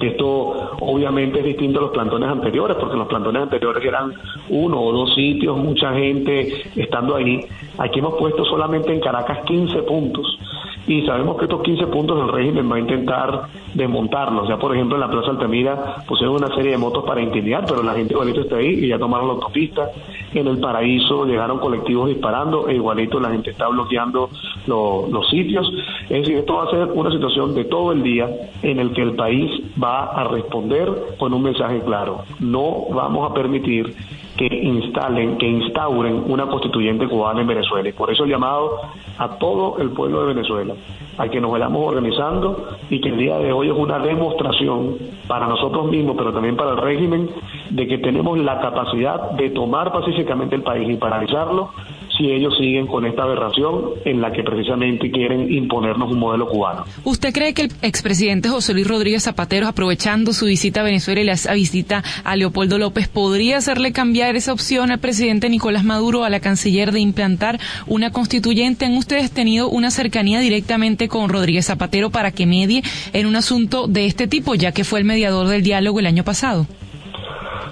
esto 0.00 0.76
obviamente 0.80 1.38
es 1.38 1.44
distinto 1.44 1.78
a 1.78 1.82
los 1.82 1.90
plantones 1.90 2.28
anteriores, 2.28 2.76
porque 2.78 2.96
los 2.96 3.08
plantones 3.08 3.42
anteriores 3.42 3.84
eran 3.84 4.12
uno 4.50 4.80
o 4.80 4.92
dos 4.92 5.14
sitios, 5.14 5.56
mucha 5.56 5.92
gente 5.94 6.64
estando 6.76 7.16
ahí. 7.16 7.40
Aquí 7.78 8.00
hemos 8.00 8.14
puesto 8.14 8.44
solamente 8.44 8.92
en 8.92 9.00
Caracas 9.00 9.38
15 9.46 9.82
puntos 9.82 10.38
y 10.86 11.04
sabemos 11.04 11.36
que 11.36 11.44
estos 11.44 11.62
15 11.62 11.86
puntos 11.88 12.20
el 12.20 12.32
régimen 12.32 12.70
va 12.70 12.76
a 12.76 12.80
intentar 12.80 13.42
desmontarlos. 13.74 14.48
Ya, 14.48 14.56
por 14.56 14.74
ejemplo, 14.74 14.96
en 14.96 15.00
la 15.00 15.10
Plaza 15.10 15.30
Altamira 15.30 15.96
pusieron 16.06 16.36
una 16.36 16.54
serie 16.54 16.72
de 16.72 16.78
motos 16.78 17.04
para 17.04 17.20
intimidar, 17.20 17.64
pero 17.66 17.82
la 17.82 17.94
gente 17.94 18.14
igualito 18.14 18.42
está 18.42 18.56
ahí 18.56 18.84
y 18.84 18.88
ya 18.88 18.98
tomaron 18.98 19.28
la 19.28 19.34
autopista. 19.34 19.90
En 20.32 20.46
el 20.46 20.58
Paraíso 20.58 21.24
llegaron 21.24 21.58
colectivos 21.58 22.08
disparando 22.08 22.68
e 22.68 22.74
igualito 22.74 23.18
la 23.18 23.30
gente 23.30 23.50
está 23.50 23.68
bloqueando 23.68 24.30
los 24.66 25.28
sitios. 25.28 25.70
Es 26.04 26.20
decir, 26.20 26.36
esto 26.36 26.54
va 26.54 26.64
a 26.64 26.70
ser 26.70 26.88
una 26.92 27.10
situación 27.10 27.54
de 27.54 27.64
todo 27.64 27.92
el 27.92 28.02
día 28.02 28.28
en 28.62 28.78
el 28.78 28.92
que 28.92 29.02
el 29.02 29.14
país 29.14 29.50
va 29.82 30.04
a 30.04 30.24
responder 30.24 30.88
con 31.18 31.32
un 31.32 31.42
mensaje 31.42 31.80
claro. 31.80 32.24
No 32.38 32.86
vamos 32.90 33.30
a 33.30 33.34
permitir 33.34 33.94
que 34.36 34.46
instalen, 34.46 35.38
que 35.38 35.48
instauren 35.48 36.24
una 36.28 36.46
constituyente 36.46 37.08
cubana 37.08 37.40
en 37.40 37.46
Venezuela. 37.46 37.88
Y 37.88 37.92
por 37.92 38.10
eso 38.10 38.24
he 38.24 38.28
llamado 38.28 38.80
a 39.18 39.28
todo 39.38 39.78
el 39.78 39.90
pueblo 39.90 40.20
de 40.22 40.34
Venezuela 40.34 40.74
a 41.18 41.28
que 41.28 41.40
nos 41.40 41.50
vayamos 41.50 41.82
organizando 41.88 42.68
y 42.90 43.00
que 43.00 43.08
el 43.08 43.16
día 43.16 43.38
de 43.38 43.52
hoy 43.52 43.68
es 43.68 43.74
una 43.74 43.98
demostración 43.98 44.96
para 45.26 45.46
nosotros 45.46 45.90
mismos, 45.90 46.14
pero 46.16 46.32
también 46.32 46.56
para 46.56 46.72
el 46.72 46.76
régimen, 46.76 47.30
de 47.70 47.86
que 47.86 47.98
tenemos 47.98 48.38
la 48.38 48.60
capacidad 48.60 49.30
de 49.32 49.50
tomar 49.50 49.92
pacíficamente 49.92 50.56
el 50.56 50.62
país 50.62 50.88
y 50.88 50.96
paralizarlo 50.96 51.70
si 52.16 52.30
ellos 52.30 52.54
siguen 52.58 52.86
con 52.86 53.04
esta 53.06 53.22
aberración 53.22 53.90
en 54.04 54.20
la 54.20 54.32
que 54.32 54.42
precisamente 54.42 55.10
quieren 55.10 55.52
imponernos 55.52 56.10
un 56.12 56.18
modelo 56.18 56.48
cubano. 56.48 56.84
¿Usted 57.04 57.32
cree 57.32 57.54
que 57.54 57.62
el 57.62 57.72
expresidente 57.82 58.48
José 58.48 58.72
Luis 58.72 58.86
Rodríguez 58.86 59.24
Zapatero, 59.24 59.66
aprovechando 59.66 60.32
su 60.32 60.46
visita 60.46 60.80
a 60.80 60.84
Venezuela 60.84 61.20
y 61.20 61.24
la 61.24 61.54
visita 61.54 62.02
a 62.24 62.36
Leopoldo 62.36 62.78
López, 62.78 63.08
podría 63.08 63.58
hacerle 63.58 63.92
cambiar 63.92 64.36
esa 64.36 64.52
opción 64.52 64.90
al 64.90 64.98
presidente 64.98 65.48
Nicolás 65.48 65.84
Maduro, 65.84 66.24
a 66.24 66.30
la 66.30 66.40
canciller, 66.40 66.92
de 66.92 67.00
implantar 67.00 67.58
una 67.86 68.10
constituyente? 68.10 68.86
¿Han 68.86 68.96
ustedes 68.96 69.30
tenido 69.30 69.68
una 69.68 69.90
cercanía 69.90 70.40
directamente 70.40 71.08
con 71.08 71.28
Rodríguez 71.28 71.66
Zapatero 71.66 72.10
para 72.10 72.30
que 72.30 72.46
medie 72.46 72.82
en 73.12 73.26
un 73.26 73.36
asunto 73.36 73.86
de 73.86 74.06
este 74.06 74.26
tipo, 74.26 74.54
ya 74.54 74.72
que 74.72 74.84
fue 74.84 75.00
el 75.00 75.04
mediador 75.04 75.48
del 75.48 75.62
diálogo 75.62 76.00
el 76.00 76.06
año 76.06 76.24
pasado? 76.24 76.66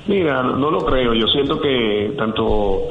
Mira, 0.06 0.42
no 0.42 0.70
lo 0.70 0.84
creo. 0.84 1.14
Yo 1.14 1.26
siento 1.28 1.60
que 1.60 2.12
tanto 2.18 2.90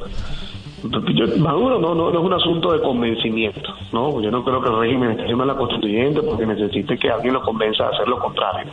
Maduro 1.39 1.79
no, 1.79 1.95
no, 1.95 2.09
es 2.09 2.17
un 2.17 2.33
asunto 2.33 2.73
de 2.73 2.81
convencimiento, 2.81 3.73
¿no? 3.91 4.21
Yo 4.21 4.29
no 4.31 4.43
creo 4.43 4.61
que 4.61 4.69
el 4.69 4.79
régimen 4.79 5.11
esté 5.11 5.23
haciendo 5.23 5.45
la 5.45 5.55
constituyente 5.55 6.21
porque 6.21 6.45
necesite 6.45 6.97
que 6.97 7.09
alguien 7.09 7.33
lo 7.33 7.41
convenza 7.41 7.85
a 7.85 7.89
hacer 7.89 8.07
lo 8.07 8.19
contrario. 8.19 8.71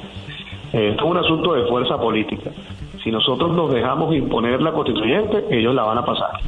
Eh, 0.73 0.91
esto 0.91 1.05
es 1.05 1.11
un 1.11 1.17
asunto 1.17 1.55
de 1.55 1.69
fuerza 1.69 1.99
política. 1.99 2.51
Si 3.03 3.11
nosotros 3.11 3.53
nos 3.53 3.73
dejamos 3.73 4.15
imponer 4.15 4.61
la 4.61 4.73
constituyente, 4.73 5.45
ellos 5.51 5.75
la 5.75 5.85
van 5.85 5.99
a 5.99 6.05
pasar. 6.05 6.41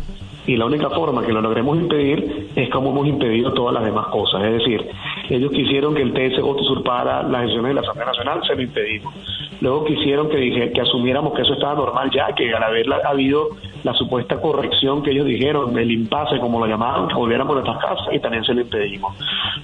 Y 0.46 0.56
la 0.56 0.66
única 0.66 0.90
forma 0.90 1.24
que 1.24 1.32
lo 1.32 1.40
logremos 1.40 1.78
impedir 1.78 2.50
es 2.56 2.68
como 2.70 2.90
hemos 2.90 3.06
impedido 3.06 3.52
todas 3.52 3.74
las 3.74 3.84
demás 3.84 4.08
cosas. 4.08 4.42
Es 4.42 4.52
decir, 4.54 4.84
ellos 5.30 5.52
quisieron 5.52 5.94
que 5.94 6.02
el 6.02 6.12
TSO 6.12 6.44
usurpara 6.46 7.22
las 7.22 7.42
decisiones 7.42 7.68
de 7.68 7.74
la 7.74 7.80
Asamblea 7.82 8.06
Nacional, 8.06 8.40
se 8.44 8.56
lo 8.56 8.62
impedimos. 8.62 9.14
Luego 9.62 9.84
quisieron 9.84 10.28
que, 10.28 10.38
dije, 10.38 10.72
que 10.72 10.80
asumiéramos 10.80 11.34
que 11.34 11.42
eso 11.42 11.52
estaba 11.52 11.74
normal 11.74 12.10
ya, 12.12 12.34
que 12.34 12.52
al 12.52 12.64
haber 12.64 12.84
habido 13.06 13.50
la 13.84 13.94
supuesta 13.94 14.40
corrección 14.40 15.04
que 15.04 15.12
ellos 15.12 15.24
dijeron, 15.24 15.78
el 15.78 15.88
impasse 15.92 16.40
como 16.40 16.58
lo 16.58 16.66
llamaban, 16.66 17.06
que 17.06 17.14
volviéramos 17.14 17.52
a 17.52 17.60
nuestras 17.60 17.78
casas 17.78 18.08
y 18.12 18.18
también 18.18 18.42
se 18.42 18.54
lo 18.54 18.62
impedimos. 18.62 19.14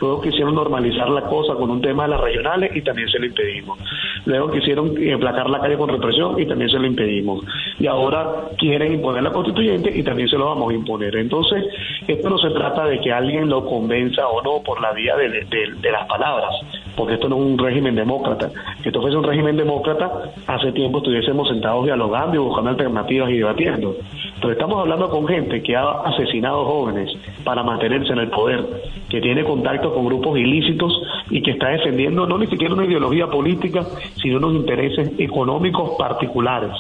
Luego 0.01 0.21
quisieron 0.21 0.55
normalizar 0.55 1.11
la 1.11 1.23
cosa 1.23 1.57
con 1.57 1.69
un 1.71 1.83
tema 1.83 2.05
de 2.05 2.11
las 2.11 2.21
regionales 2.21 2.77
y 2.77 2.83
también 2.83 3.09
se 3.09 3.19
lo 3.19 3.27
impedimos. 3.27 3.77
Luego 4.25 4.53
quisieron 4.53 4.97
emplacar 4.97 5.51
la 5.51 5.59
calle 5.59 5.77
con 5.77 5.89
represión 5.89 6.41
y 6.41 6.47
también 6.47 6.71
se 6.71 6.79
lo 6.79 6.87
impedimos. 6.87 7.45
Y 7.81 7.89
ahora 7.89 8.51
quieren 8.57 8.95
imponer 8.95 9.25
la 9.25 9.33
constituyente 9.33 9.91
y 9.93 10.05
también 10.05 10.29
se 10.29 10.39
lo 10.39 10.47
vamos 10.47 10.71
a 10.71 10.75
imponer. 10.75 11.17
Entonces, 11.17 11.65
esto 12.07 12.31
no 12.31 12.39
se 12.39 12.51
trata 12.51 12.87
de 12.87 13.01
que 13.01 13.13
alguien 13.13 13.49
lo 13.49 13.65
convenza 13.67 14.29
o 14.29 14.43
no 14.43 14.63
por 14.63 14.81
la 14.81 14.93
vía 14.93 15.17
de, 15.17 15.29
de 15.29 15.91
las 15.91 16.07
palabras, 16.07 16.55
porque 16.99 17.15
esto 17.15 17.29
no 17.29 17.37
es 17.37 17.43
un 17.43 17.57
régimen 17.59 17.95
demócrata. 17.95 18.51
Si 18.83 18.89
esto 18.89 19.01
fuese 19.01 19.17
un 19.17 19.23
régimen 19.23 19.57
demócrata, 19.57 20.33
hace 20.49 20.73
tiempo 20.73 20.99
estuviésemos 20.99 21.49
sentados 21.49 21.85
dialogando 21.85 22.35
y 22.35 22.39
buscando 22.39 22.71
alternativas 22.71 23.31
y 23.31 23.39
debatiendo. 23.39 23.95
Pero 24.41 24.53
estamos 24.53 24.81
hablando 24.81 25.09
con 25.09 25.27
gente 25.29 25.63
que 25.63 25.77
ha 25.77 25.89
asesinado 26.03 26.65
jóvenes 26.65 27.11
para 27.45 27.63
mantenerse 27.63 28.13
en 28.13 28.19
el 28.19 28.31
poder, 28.31 28.67
que 29.09 29.21
tiene 29.21 29.45
contacto 29.45 29.95
con 29.95 30.07
grupos 30.07 30.39
ilícitos 30.39 30.93
y 31.31 31.41
que 31.41 31.53
está 31.53 31.69
defendiendo 31.69 32.27
no 32.27 32.37
ni 32.37 32.49
siquiera 32.49 32.75
una 32.75 32.85
ideología 32.85 33.29
política, 33.29 33.85
sino 34.17 34.39
unos 34.39 34.55
intereses 34.55 35.13
económicos 35.19 35.93
particulares. 35.97 36.73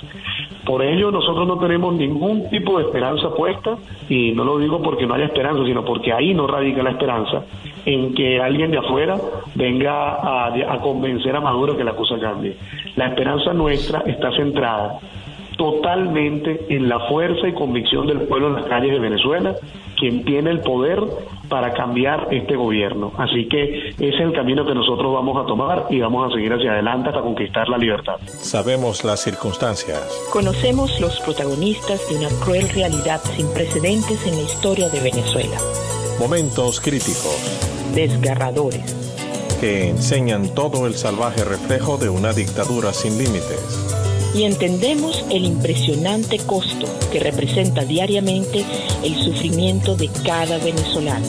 Por 0.68 0.82
ello 0.82 1.10
nosotros 1.10 1.48
no 1.48 1.58
tenemos 1.58 1.94
ningún 1.94 2.50
tipo 2.50 2.76
de 2.76 2.84
esperanza 2.84 3.30
puesta, 3.34 3.78
y 4.06 4.32
no 4.32 4.44
lo 4.44 4.58
digo 4.58 4.82
porque 4.82 5.06
no 5.06 5.14
haya 5.14 5.24
esperanza, 5.24 5.64
sino 5.64 5.82
porque 5.82 6.12
ahí 6.12 6.34
no 6.34 6.46
radica 6.46 6.82
la 6.82 6.90
esperanza, 6.90 7.42
en 7.86 8.14
que 8.14 8.38
alguien 8.38 8.70
de 8.70 8.76
afuera 8.76 9.16
venga 9.54 10.16
a, 10.16 10.48
a 10.48 10.80
convencer 10.82 11.34
a 11.34 11.40
Maduro 11.40 11.74
que 11.74 11.84
la 11.84 11.96
cosa 11.96 12.18
cambie. 12.20 12.54
La 12.96 13.06
esperanza 13.06 13.54
nuestra 13.54 14.00
está 14.00 14.30
centrada 14.32 14.98
totalmente 15.58 16.66
en 16.70 16.88
la 16.88 17.00
fuerza 17.08 17.48
y 17.48 17.52
convicción 17.52 18.06
del 18.06 18.20
pueblo 18.22 18.46
en 18.46 18.54
las 18.54 18.66
calles 18.66 18.92
de 18.92 19.00
Venezuela, 19.00 19.56
quien 19.98 20.24
tiene 20.24 20.50
el 20.50 20.60
poder 20.60 21.02
para 21.48 21.74
cambiar 21.74 22.28
este 22.30 22.54
gobierno. 22.54 23.12
Así 23.18 23.48
que 23.48 23.88
ese 23.90 24.08
es 24.08 24.20
el 24.20 24.32
camino 24.32 24.64
que 24.64 24.74
nosotros 24.74 25.12
vamos 25.12 25.36
a 25.36 25.46
tomar 25.46 25.86
y 25.90 26.00
vamos 26.00 26.30
a 26.30 26.34
seguir 26.34 26.52
hacia 26.52 26.72
adelante 26.72 27.08
hasta 27.08 27.22
conquistar 27.22 27.68
la 27.68 27.76
libertad. 27.76 28.14
Sabemos 28.26 29.04
las 29.04 29.20
circunstancias. 29.20 30.00
Conocemos 30.32 31.00
los 31.00 31.18
protagonistas 31.20 32.08
de 32.08 32.16
una 32.16 32.28
cruel 32.44 32.68
realidad 32.68 33.20
sin 33.24 33.52
precedentes 33.52 34.26
en 34.28 34.36
la 34.36 34.42
historia 34.42 34.88
de 34.88 35.00
Venezuela. 35.00 35.58
Momentos 36.20 36.80
críticos. 36.80 37.90
Desgarradores. 37.96 38.94
Que 39.60 39.88
enseñan 39.88 40.54
todo 40.54 40.86
el 40.86 40.94
salvaje 40.94 41.44
reflejo 41.44 41.96
de 41.96 42.08
una 42.08 42.32
dictadura 42.32 42.92
sin 42.92 43.18
límites 43.18 43.97
y 44.34 44.44
entendemos 44.44 45.24
el 45.30 45.44
impresionante 45.44 46.38
costo 46.38 46.86
que 47.10 47.20
representa 47.20 47.84
diariamente 47.84 48.64
el 49.02 49.14
sufrimiento 49.16 49.96
de 49.96 50.08
cada 50.24 50.58
venezolano. 50.58 51.26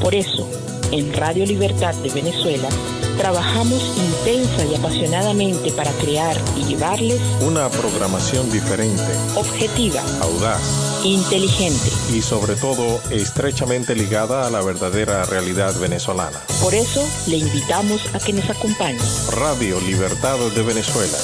Por 0.00 0.14
eso, 0.14 0.48
en 0.92 1.12
Radio 1.12 1.44
Libertad 1.46 1.94
de 1.96 2.10
Venezuela, 2.10 2.68
trabajamos 3.16 3.82
intensa 3.96 4.64
y 4.64 4.74
apasionadamente 4.74 5.72
para 5.72 5.90
crear 5.92 6.36
y 6.56 6.64
llevarles 6.64 7.20
una 7.40 7.68
programación 7.70 8.50
diferente, 8.52 9.02
objetiva, 9.36 10.02
audaz, 10.20 10.60
inteligente 11.04 11.90
y 12.12 12.20
sobre 12.20 12.56
todo 12.56 13.00
estrechamente 13.10 13.94
ligada 13.94 14.46
a 14.46 14.50
la 14.50 14.62
verdadera 14.62 15.24
realidad 15.24 15.74
venezolana. 15.80 16.40
Por 16.60 16.74
eso 16.74 17.02
le 17.26 17.38
invitamos 17.38 18.02
a 18.14 18.18
que 18.18 18.32
nos 18.32 18.48
acompañe. 18.50 18.98
Radio 19.32 19.80
Libertad 19.80 20.38
de 20.54 20.62
Venezuela 20.62 21.16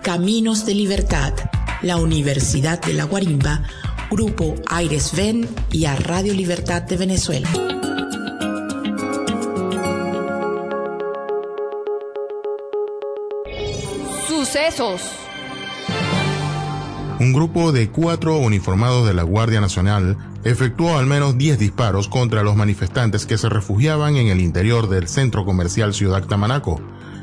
Caminos 0.02 0.66
de 0.66 0.76
Libertad, 0.76 1.34
la 1.82 1.98
Universidad 1.98 2.82
de 2.82 2.94
la 2.94 3.04
Guarimba, 3.04 3.64
Grupo 4.10 4.56
Aires 4.68 5.12
Ven 5.16 5.48
y 5.72 5.86
a 5.86 5.96
Radio 5.96 6.34
Libertad 6.34 6.82
de 6.82 6.98
Venezuela. 6.98 7.50
Sucesos. 14.28 15.02
Un 17.20 17.34
grupo 17.34 17.74
de 17.74 17.90
cuatro 17.90 18.38
uniformados 18.38 19.06
de 19.06 19.14
la 19.14 19.24
Guardia 19.24 19.60
Nacional 19.60 20.18
efectuó 20.50 20.98
al 20.98 21.06
menos 21.06 21.38
10 21.38 21.60
disparos 21.60 22.08
contra 22.08 22.44
los 22.44 22.56
manifestantes 22.56 23.26
que 23.26 23.38
se 23.38 23.50
refugiaban 23.50 24.16
en 24.16 24.28
el 24.28 24.42
interior 24.42 24.90
del 24.90 25.08
centro 25.08 25.46
comercial 25.46 25.94
Ciudad 25.94 26.26
Tamanaco. 26.26 26.82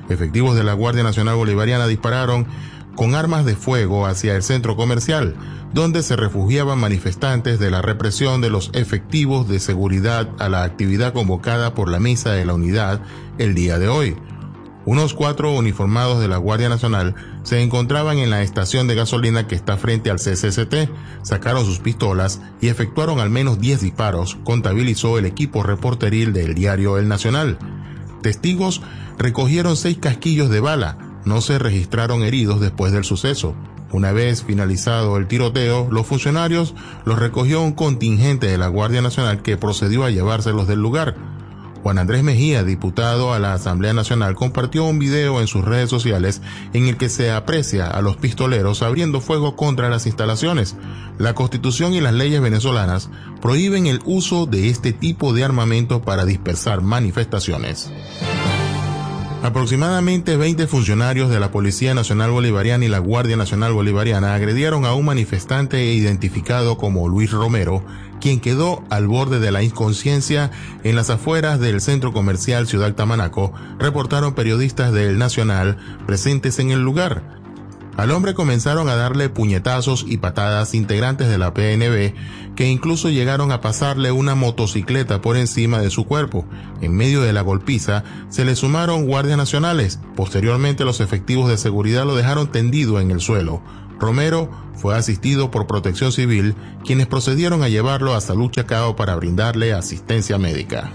Efectivos 0.08 0.56
de 0.56 0.62
la 0.62 0.74
Guardia 0.74 1.02
Nacional 1.02 1.34
Bolivariana 1.34 1.88
dispararon 1.88 2.46
con 2.94 3.14
armas 3.14 3.44
de 3.44 3.56
fuego 3.56 4.06
hacia 4.06 4.36
el 4.36 4.42
centro 4.42 4.76
comercial, 4.76 5.34
donde 5.74 6.02
se 6.02 6.16
refugiaban 6.16 6.78
manifestantes 6.78 7.58
de 7.58 7.70
la 7.70 7.82
represión 7.82 8.40
de 8.40 8.50
los 8.50 8.70
efectivos 8.72 9.48
de 9.48 9.58
seguridad 9.58 10.28
a 10.38 10.48
la 10.48 10.62
actividad 10.62 11.12
convocada 11.12 11.74
por 11.74 11.90
la 11.90 11.98
Mesa 11.98 12.32
de 12.32 12.44
la 12.44 12.54
Unidad 12.54 13.02
el 13.38 13.54
día 13.54 13.78
de 13.78 13.88
hoy. 13.88 14.16
Unos 14.86 15.14
cuatro 15.14 15.50
uniformados 15.50 16.20
de 16.20 16.28
la 16.28 16.36
Guardia 16.36 16.68
Nacional 16.68 17.16
se 17.42 17.60
encontraban 17.60 18.18
en 18.18 18.30
la 18.30 18.42
estación 18.42 18.86
de 18.86 18.94
gasolina 18.94 19.48
que 19.48 19.56
está 19.56 19.76
frente 19.76 20.10
al 20.10 20.20
CCCT, 20.20 20.88
sacaron 21.22 21.64
sus 21.64 21.80
pistolas 21.80 22.40
y 22.60 22.68
efectuaron 22.68 23.18
al 23.18 23.28
menos 23.28 23.58
10 23.60 23.80
disparos, 23.80 24.38
contabilizó 24.44 25.18
el 25.18 25.26
equipo 25.26 25.64
reporteril 25.64 26.32
del 26.32 26.54
diario 26.54 26.98
El 26.98 27.08
Nacional. 27.08 27.58
Testigos 28.22 28.80
recogieron 29.18 29.76
seis 29.76 29.98
casquillos 29.98 30.50
de 30.50 30.60
bala, 30.60 31.20
no 31.24 31.40
se 31.40 31.58
registraron 31.58 32.22
heridos 32.22 32.60
después 32.60 32.92
del 32.92 33.02
suceso. 33.02 33.56
Una 33.90 34.12
vez 34.12 34.44
finalizado 34.44 35.16
el 35.16 35.26
tiroteo, 35.26 35.88
los 35.90 36.06
funcionarios 36.06 36.74
los 37.04 37.18
recogió 37.18 37.60
un 37.60 37.72
contingente 37.72 38.46
de 38.46 38.58
la 38.58 38.68
Guardia 38.68 39.02
Nacional 39.02 39.42
que 39.42 39.56
procedió 39.56 40.04
a 40.04 40.10
llevárselos 40.10 40.68
del 40.68 40.78
lugar. 40.80 41.16
Juan 41.86 41.98
Andrés 41.98 42.24
Mejía, 42.24 42.64
diputado 42.64 43.32
a 43.32 43.38
la 43.38 43.52
Asamblea 43.54 43.92
Nacional, 43.92 44.34
compartió 44.34 44.82
un 44.82 44.98
video 44.98 45.40
en 45.40 45.46
sus 45.46 45.64
redes 45.64 45.88
sociales 45.88 46.42
en 46.72 46.88
el 46.88 46.96
que 46.96 47.08
se 47.08 47.30
aprecia 47.30 47.86
a 47.86 48.02
los 48.02 48.16
pistoleros 48.16 48.82
abriendo 48.82 49.20
fuego 49.20 49.54
contra 49.54 49.88
las 49.88 50.04
instalaciones. 50.06 50.74
La 51.16 51.34
Constitución 51.34 51.94
y 51.94 52.00
las 52.00 52.12
leyes 52.12 52.40
venezolanas 52.40 53.08
prohíben 53.40 53.86
el 53.86 54.00
uso 54.04 54.46
de 54.46 54.68
este 54.68 54.92
tipo 54.92 55.32
de 55.32 55.44
armamento 55.44 56.02
para 56.02 56.24
dispersar 56.24 56.82
manifestaciones. 56.82 57.88
Aproximadamente 59.44 60.36
20 60.36 60.66
funcionarios 60.66 61.30
de 61.30 61.38
la 61.38 61.52
Policía 61.52 61.94
Nacional 61.94 62.32
Bolivariana 62.32 62.84
y 62.84 62.88
la 62.88 62.98
Guardia 62.98 63.36
Nacional 63.36 63.72
Bolivariana 63.72 64.34
agredieron 64.34 64.84
a 64.86 64.94
un 64.94 65.04
manifestante 65.04 65.84
identificado 65.92 66.78
como 66.78 67.08
Luis 67.08 67.30
Romero, 67.30 67.84
quien 68.20 68.40
quedó 68.40 68.82
al 68.90 69.06
borde 69.06 69.40
de 69.40 69.52
la 69.52 69.62
inconsciencia 69.62 70.50
en 70.84 70.96
las 70.96 71.10
afueras 71.10 71.60
del 71.60 71.80
centro 71.80 72.12
comercial 72.12 72.66
Ciudad 72.66 72.94
Tamanaco, 72.94 73.52
reportaron 73.78 74.34
periodistas 74.34 74.92
del 74.92 75.18
Nacional 75.18 75.76
presentes 76.06 76.58
en 76.58 76.70
el 76.70 76.82
lugar. 76.82 77.36
Al 77.96 78.10
hombre 78.10 78.34
comenzaron 78.34 78.90
a 78.90 78.96
darle 78.96 79.30
puñetazos 79.30 80.04
y 80.06 80.18
patadas 80.18 80.74
integrantes 80.74 81.28
de 81.28 81.38
la 81.38 81.54
PNB 81.54 82.14
que 82.54 82.68
incluso 82.68 83.08
llegaron 83.08 83.52
a 83.52 83.62
pasarle 83.62 84.12
una 84.12 84.34
motocicleta 84.34 85.22
por 85.22 85.38
encima 85.38 85.78
de 85.78 85.88
su 85.88 86.04
cuerpo. 86.04 86.44
En 86.82 86.94
medio 86.94 87.22
de 87.22 87.32
la 87.32 87.40
golpiza 87.40 88.04
se 88.28 88.44
le 88.44 88.54
sumaron 88.54 89.06
guardias 89.06 89.38
nacionales. 89.38 89.98
Posteriormente 90.14 90.84
los 90.84 91.00
efectivos 91.00 91.48
de 91.48 91.56
seguridad 91.56 92.04
lo 92.04 92.14
dejaron 92.14 92.52
tendido 92.52 93.00
en 93.00 93.10
el 93.10 93.20
suelo. 93.20 93.62
Romero 93.98 94.50
fue 94.74 94.96
asistido 94.96 95.50
por 95.50 95.66
protección 95.66 96.12
civil, 96.12 96.54
quienes 96.84 97.06
procedieron 97.06 97.62
a 97.62 97.68
llevarlo 97.68 98.14
a 98.14 98.20
Salud 98.20 98.50
Chacao 98.50 98.96
para 98.96 99.16
brindarle 99.16 99.72
asistencia 99.72 100.38
médica. 100.38 100.92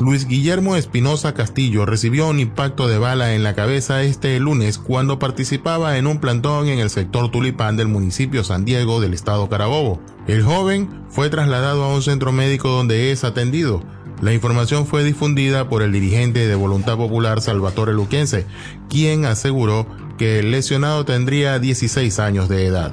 Luis 0.00 0.26
Guillermo 0.26 0.76
Espinosa 0.76 1.34
Castillo 1.34 1.84
recibió 1.84 2.26
un 2.26 2.40
impacto 2.40 2.88
de 2.88 2.96
bala 2.96 3.34
en 3.34 3.42
la 3.42 3.54
cabeza 3.54 4.02
este 4.02 4.40
lunes 4.40 4.78
cuando 4.78 5.18
participaba 5.18 5.98
en 5.98 6.06
un 6.06 6.20
plantón 6.20 6.68
en 6.68 6.78
el 6.78 6.88
sector 6.88 7.30
Tulipán 7.30 7.76
del 7.76 7.88
municipio 7.88 8.42
San 8.42 8.64
Diego 8.64 9.02
del 9.02 9.12
estado 9.12 9.50
Carabobo. 9.50 10.00
El 10.26 10.42
joven 10.42 10.88
fue 11.10 11.28
trasladado 11.28 11.84
a 11.84 11.94
un 11.94 12.00
centro 12.00 12.32
médico 12.32 12.70
donde 12.70 13.12
es 13.12 13.24
atendido. 13.24 13.82
La 14.22 14.32
información 14.32 14.86
fue 14.86 15.04
difundida 15.04 15.68
por 15.68 15.82
el 15.82 15.92
dirigente 15.92 16.46
de 16.46 16.54
Voluntad 16.54 16.96
Popular 16.96 17.42
Salvatore 17.42 17.92
Luquense, 17.92 18.46
quien 18.88 19.26
aseguró 19.26 19.86
que 20.20 20.38
el 20.38 20.50
lesionado 20.50 21.06
tendría 21.06 21.58
16 21.58 22.18
años 22.18 22.50
de 22.50 22.66
edad. 22.66 22.92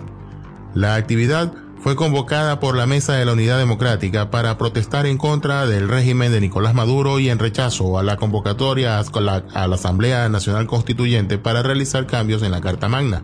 La 0.73 0.95
actividad 0.95 1.51
fue 1.77 1.97
convocada 1.97 2.61
por 2.61 2.77
la 2.77 2.85
Mesa 2.85 3.15
de 3.15 3.25
la 3.25 3.33
Unidad 3.33 3.57
Democrática 3.57 4.31
para 4.31 4.57
protestar 4.57 5.05
en 5.05 5.17
contra 5.17 5.67
del 5.67 5.89
régimen 5.89 6.31
de 6.31 6.39
Nicolás 6.39 6.73
Maduro 6.73 7.19
y 7.19 7.29
en 7.29 7.37
rechazo 7.37 7.99
a 7.99 8.03
la 8.03 8.15
convocatoria 8.15 8.97
a 8.97 9.19
la, 9.19 9.43
Asamblea 9.73 10.29
Nacional 10.29 10.67
Constituyente 10.67 11.37
para 11.37 11.63
realizar 11.63 12.07
cambios 12.07 12.43
en 12.43 12.51
la 12.51 12.61
Carta 12.61 12.87
Magna. 12.87 13.23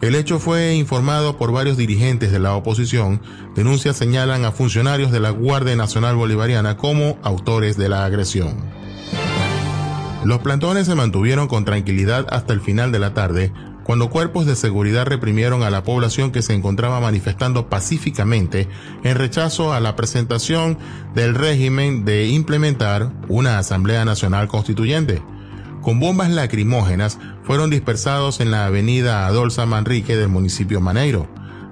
El 0.00 0.14
hecho 0.14 0.38
fue 0.38 0.76
informado 0.76 1.36
por 1.36 1.52
varios 1.52 1.76
dirigentes 1.76 2.32
de 2.32 2.38
la 2.38 2.54
oposición. 2.54 3.20
Denuncias 3.54 3.98
señalan 3.98 4.46
a 4.46 4.52
funcionarios 4.52 5.12
de 5.12 5.20
la 5.20 5.30
Guardia 5.32 5.76
Nacional 5.76 6.16
Bolivariana 6.16 6.78
como 6.78 7.18
autores 7.22 7.76
de 7.76 7.90
la 7.90 8.06
agresión. 8.06 8.87
Los 10.24 10.40
plantones 10.40 10.86
se 10.86 10.94
mantuvieron 10.94 11.46
con 11.46 11.64
tranquilidad 11.64 12.26
hasta 12.30 12.52
el 12.52 12.60
final 12.60 12.90
de 12.90 12.98
la 12.98 13.14
tarde, 13.14 13.52
cuando 13.84 14.10
cuerpos 14.10 14.44
de 14.44 14.56
seguridad 14.56 15.06
reprimieron 15.06 15.62
a 15.62 15.70
la 15.70 15.84
población 15.84 16.32
que 16.32 16.42
se 16.42 16.52
encontraba 16.54 17.00
manifestando 17.00 17.70
pacíficamente 17.70 18.68
en 19.04 19.16
rechazo 19.16 19.72
a 19.72 19.80
la 19.80 19.96
presentación 19.96 20.76
del 21.14 21.34
régimen 21.34 22.04
de 22.04 22.26
implementar 22.26 23.12
una 23.28 23.58
Asamblea 23.58 24.04
Nacional 24.04 24.48
Constituyente. 24.48 25.22
Con 25.80 26.00
bombas 26.00 26.30
lacrimógenas 26.30 27.18
fueron 27.44 27.70
dispersados 27.70 28.40
en 28.40 28.50
la 28.50 28.66
avenida 28.66 29.26
Adolza 29.26 29.64
Manrique 29.64 30.16
del 30.16 30.28
municipio 30.28 30.80
Maneiro. 30.80 31.28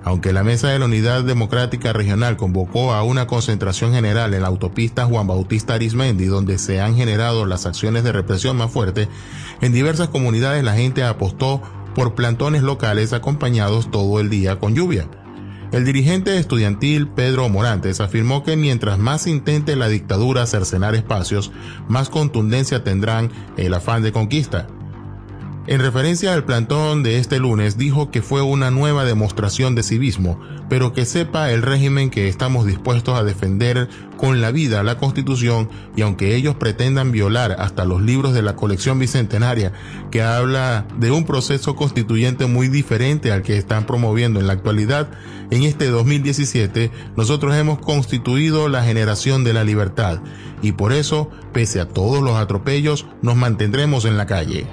Aunque 0.06 0.32
la 0.32 0.44
Mesa 0.44 0.68
de 0.68 0.78
la 0.78 0.84
Unidad 0.84 1.24
Democrática 1.24 1.92
Regional 1.92 2.36
convocó 2.36 2.94
a 2.94 3.02
una 3.02 3.26
concentración 3.26 3.92
general 3.92 4.34
en 4.34 4.42
la 4.42 4.46
autopista 4.46 5.04
Juan 5.04 5.26
Bautista 5.26 5.74
Arismendi, 5.74 6.26
donde 6.26 6.58
se 6.58 6.80
han 6.80 6.94
generado 6.94 7.44
las 7.44 7.66
acciones 7.66 8.04
de 8.04 8.12
represión 8.12 8.56
más 8.56 8.70
fuertes, 8.70 9.08
en 9.60 9.72
diversas 9.72 10.08
comunidades 10.08 10.62
la 10.62 10.74
gente 10.74 11.02
apostó 11.02 11.60
por 11.96 12.14
plantones 12.14 12.62
locales 12.62 13.12
acompañados 13.12 13.90
todo 13.90 14.20
el 14.20 14.30
día 14.30 14.60
con 14.60 14.76
lluvia. 14.76 15.08
El 15.72 15.84
dirigente 15.84 16.38
estudiantil 16.38 17.08
Pedro 17.08 17.48
Morantes 17.48 18.00
afirmó 18.00 18.44
que 18.44 18.56
mientras 18.56 19.00
más 19.00 19.26
intente 19.26 19.74
la 19.74 19.88
dictadura 19.88 20.46
cercenar 20.46 20.94
espacios, 20.94 21.50
más 21.88 22.10
contundencia 22.10 22.84
tendrán 22.84 23.32
el 23.56 23.74
afán 23.74 24.04
de 24.04 24.12
conquista. 24.12 24.68
En 25.68 25.80
referencia 25.80 26.32
al 26.32 26.44
plantón 26.44 27.02
de 27.02 27.18
este 27.18 27.40
lunes, 27.40 27.76
dijo 27.76 28.12
que 28.12 28.22
fue 28.22 28.40
una 28.40 28.70
nueva 28.70 29.04
demostración 29.04 29.74
de 29.74 29.82
civismo, 29.82 30.38
pero 30.68 30.92
que 30.92 31.04
sepa 31.04 31.50
el 31.50 31.62
régimen 31.62 32.08
que 32.08 32.28
estamos 32.28 32.66
dispuestos 32.66 33.18
a 33.18 33.24
defender 33.24 33.88
con 34.16 34.40
la 34.40 34.52
vida 34.52 34.84
la 34.84 34.96
Constitución 34.96 35.68
y 35.96 36.02
aunque 36.02 36.36
ellos 36.36 36.54
pretendan 36.54 37.10
violar 37.10 37.56
hasta 37.58 37.84
los 37.84 38.00
libros 38.00 38.32
de 38.32 38.42
la 38.42 38.54
colección 38.54 39.00
bicentenaria 39.00 39.72
que 40.12 40.22
habla 40.22 40.86
de 41.00 41.10
un 41.10 41.24
proceso 41.24 41.74
constituyente 41.74 42.46
muy 42.46 42.68
diferente 42.68 43.32
al 43.32 43.42
que 43.42 43.58
están 43.58 43.86
promoviendo 43.86 44.38
en 44.38 44.46
la 44.46 44.52
actualidad, 44.52 45.08
en 45.50 45.64
este 45.64 45.88
2017 45.88 46.92
nosotros 47.16 47.56
hemos 47.56 47.80
constituido 47.80 48.68
la 48.68 48.84
generación 48.84 49.42
de 49.42 49.52
la 49.52 49.64
libertad 49.64 50.20
y 50.62 50.72
por 50.72 50.92
eso, 50.92 51.28
pese 51.52 51.80
a 51.80 51.88
todos 51.88 52.22
los 52.22 52.36
atropellos, 52.36 53.06
nos 53.20 53.34
mantendremos 53.34 54.04
en 54.04 54.16
la 54.16 54.26
calle. 54.26 54.68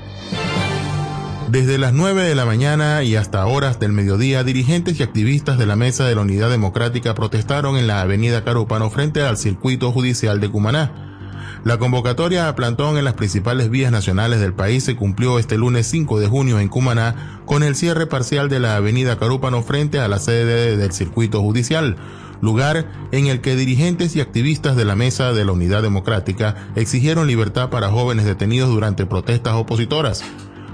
Desde 1.49 1.77
las 1.77 1.93
9 1.93 2.23
de 2.23 2.36
la 2.36 2.45
mañana 2.45 3.03
y 3.03 3.15
hasta 3.15 3.45
horas 3.45 3.79
del 3.79 3.91
mediodía, 3.91 4.43
dirigentes 4.43 4.99
y 4.99 5.03
activistas 5.03 5.58
de 5.58 5.65
la 5.65 5.75
Mesa 5.75 6.06
de 6.06 6.15
la 6.15 6.21
Unidad 6.21 6.49
Democrática 6.49 7.13
protestaron 7.13 7.77
en 7.77 7.86
la 7.86 8.01
avenida 8.01 8.43
Carúpano 8.43 8.89
frente 8.89 9.21
al 9.21 9.38
circuito 9.38 9.91
judicial 9.91 10.39
de 10.39 10.49
Cumaná. 10.49 10.91
La 11.63 11.77
convocatoria 11.77 12.49
a 12.49 12.56
plantón 12.56 12.97
en 12.97 13.06
las 13.06 13.13
principales 13.13 13.69
vías 13.69 13.91
nacionales 13.91 14.39
del 14.39 14.53
país 14.53 14.84
se 14.84 14.95
cumplió 14.95 15.38
este 15.38 15.58
lunes 15.58 15.88
5 15.88 16.19
de 16.19 16.27
junio 16.27 16.60
en 16.60 16.69
Cumaná 16.69 17.41
con 17.45 17.62
el 17.62 17.75
cierre 17.75 18.08
parcial 18.08 18.49
de 18.49 18.60
la 18.60 18.75
avenida 18.75 19.19
Carúpano 19.19 19.63
frente 19.63 19.99
a 19.99 20.08
la 20.08 20.19
sede 20.19 20.75
del 20.75 20.91
circuito 20.91 21.41
judicial, 21.41 21.97
lugar 22.41 22.88
en 23.12 23.27
el 23.27 23.41
que 23.41 23.56
dirigentes 23.56 24.15
y 24.15 24.21
activistas 24.21 24.75
de 24.75 24.86
la 24.86 24.95
Mesa 24.95 25.34
de 25.34 25.45
la 25.45 25.51
Unidad 25.51 25.84
Democrática 25.84 26.56
exigieron 26.75 27.27
libertad 27.27 27.69
para 27.69 27.89
jóvenes 27.89 28.25
detenidos 28.25 28.69
durante 28.69 29.06
protestas 29.06 29.53
opositoras. 29.53 30.23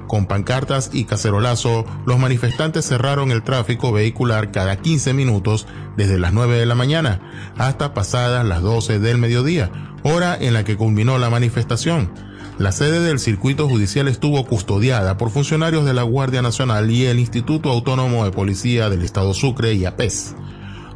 Con 0.10 0.26
pancartas 0.26 0.90
y 0.92 1.04
cacerolazo, 1.04 1.86
los 2.08 2.18
manifestantes 2.18 2.84
cerraron 2.84 3.30
el 3.30 3.44
tráfico 3.44 3.92
vehicular 3.92 4.50
cada 4.50 4.76
15 4.76 5.14
minutos 5.14 5.68
desde 5.98 6.18
las 6.18 6.34
9 6.34 6.58
de 6.58 6.66
la 6.66 6.74
mañana 6.74 7.22
hasta 7.60 7.94
pasadas 7.94 8.44
las 8.44 8.64
12 8.64 8.98
del 8.98 9.20
mediodía, 9.20 9.72
hora 10.02 10.36
en 10.36 10.56
la 10.56 10.64
que 10.64 10.76
culminó 10.76 11.20
la 11.20 11.30
manifestación. 11.30 12.12
La 12.58 12.72
sede 12.72 13.02
del 13.02 13.20
circuito 13.20 13.70
judicial 13.70 14.08
estuvo 14.08 14.44
custodiada 14.48 15.16
por 15.16 15.30
funcionarios 15.30 15.86
de 15.86 15.94
la 15.94 16.02
Guardia 16.02 16.42
Nacional 16.42 16.90
y 16.90 17.06
el 17.06 17.20
Instituto 17.20 17.70
Autónomo 17.70 18.26
de 18.26 18.32
Policía 18.32 18.90
del 18.90 19.04
Estado 19.04 19.36
Sucre 19.36 19.76
y 19.76 19.86
APES. 19.86 20.34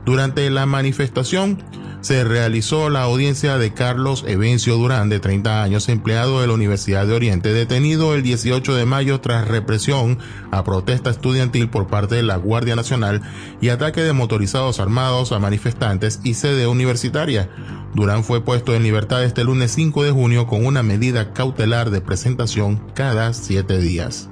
Durante 0.06 0.50
la 0.50 0.66
manifestación, 0.66 1.64
se 2.04 2.26
realizó 2.26 2.90
la 2.90 3.04
audiencia 3.04 3.58
de 3.58 3.74
Carlos 3.74 4.26
Evencio 4.28 4.76
Durán, 4.76 5.08
de 5.08 5.22
30 5.22 5.64
años, 5.64 5.88
empleado 5.88 6.42
de 6.42 6.48
la 6.48 6.54
Universidad 6.54 7.08
de 7.08 7.14
Oriente, 7.14 7.54
detenido 7.54 8.14
el 8.14 8.24
18 8.24 8.76
de 8.76 8.86
mayo 8.86 9.22
tras 9.22 9.48
represión 9.48 10.20
a 10.52 10.66
protesta 10.66 11.10
estudiantil 11.12 11.70
por 11.70 11.88
parte 11.88 12.16
de 12.16 12.24
la 12.24 12.36
Guardia 12.36 12.76
Nacional 12.76 13.22
y 13.62 13.70
ataque 13.70 14.02
de 14.02 14.12
motorizados 14.12 14.82
armados 14.82 15.32
a 15.32 15.40
manifestantes 15.40 16.20
y 16.26 16.34
sede 16.34 16.68
universitaria. 16.68 17.50
Durán 17.94 18.26
fue 18.26 18.42
puesto 18.42 18.76
en 18.76 18.84
libertad 18.84 19.24
este 19.24 19.46
lunes 19.46 19.72
5 19.72 20.04
de 20.04 20.12
junio 20.12 20.46
con 20.46 20.66
una 20.66 20.84
medida 20.84 21.32
cautelar 21.32 21.90
de 21.90 22.02
presentación 22.02 22.84
cada 22.94 23.34
siete 23.34 23.78
días. 23.78 24.30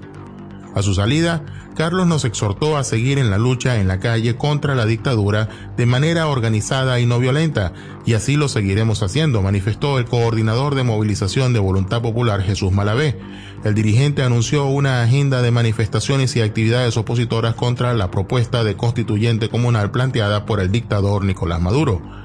A 0.74 0.82
su 0.82 0.94
salida, 0.94 1.44
Carlos 1.76 2.08
nos 2.08 2.24
exhortó 2.24 2.78
a 2.78 2.84
seguir 2.84 3.18
en 3.18 3.30
la 3.30 3.38
lucha 3.38 3.80
en 3.80 3.88
la 3.88 4.00
calle 4.00 4.38
contra 4.38 4.74
la 4.74 4.86
dictadura 4.86 5.50
de 5.76 5.86
manera 5.86 6.28
organizada 6.28 7.00
y 7.00 7.06
no 7.06 7.20
violenta, 7.20 7.74
y 8.06 8.14
así 8.14 8.36
lo 8.38 8.48
seguiremos 8.48 9.04
haciendo, 9.04 9.42
manifestó 9.42 10.00
el 10.00 10.06
coordinador 10.06 10.76
de 10.76 10.84
movilización 10.84 11.54
de 11.54 11.60
Voluntad 11.60 12.02
Popular 12.02 12.42
Jesús 12.42 12.72
Malavé. 12.72 13.20
El 13.66 13.76
dirigente 13.76 14.24
anunció 14.24 14.66
una 14.66 15.04
agenda 15.04 15.42
de 15.42 15.52
manifestaciones 15.52 16.36
y 16.36 16.42
actividades 16.42 16.98
opositoras 16.98 17.56
contra 17.56 17.94
la 17.94 18.10
propuesta 18.10 18.64
de 18.64 18.76
constituyente 18.76 19.50
comunal 19.50 19.92
planteada 19.92 20.46
por 20.46 20.62
el 20.62 20.72
dictador 20.72 21.26
Nicolás 21.26 21.62
Maduro. 21.62 22.21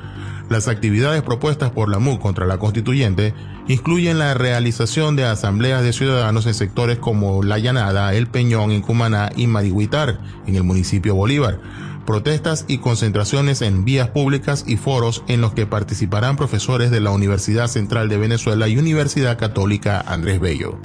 Las 0.48 0.68
actividades 0.68 1.22
propuestas 1.22 1.70
por 1.70 1.88
la 1.88 1.98
MU 1.98 2.20
contra 2.20 2.46
la 2.46 2.58
constituyente 2.58 3.34
incluyen 3.66 4.18
la 4.18 4.34
realización 4.34 5.16
de 5.16 5.24
asambleas 5.24 5.82
de 5.82 5.92
ciudadanos 5.92 6.46
en 6.46 6.54
sectores 6.54 6.98
como 6.98 7.42
La 7.42 7.58
Llanada, 7.58 8.14
El 8.14 8.28
Peñón 8.28 8.70
en 8.70 8.80
Cumaná 8.80 9.30
y 9.34 9.48
Marihuitar 9.48 10.20
en 10.46 10.54
el 10.54 10.62
municipio 10.62 11.16
Bolívar, 11.16 11.58
protestas 12.06 12.64
y 12.68 12.78
concentraciones 12.78 13.60
en 13.60 13.84
vías 13.84 14.08
públicas 14.10 14.64
y 14.68 14.76
foros 14.76 15.24
en 15.26 15.40
los 15.40 15.52
que 15.52 15.66
participarán 15.66 16.36
profesores 16.36 16.92
de 16.92 17.00
la 17.00 17.10
Universidad 17.10 17.66
Central 17.66 18.08
de 18.08 18.18
Venezuela 18.18 18.68
y 18.68 18.78
Universidad 18.78 19.38
Católica 19.38 20.00
Andrés 20.06 20.38
Bello. 20.38 20.78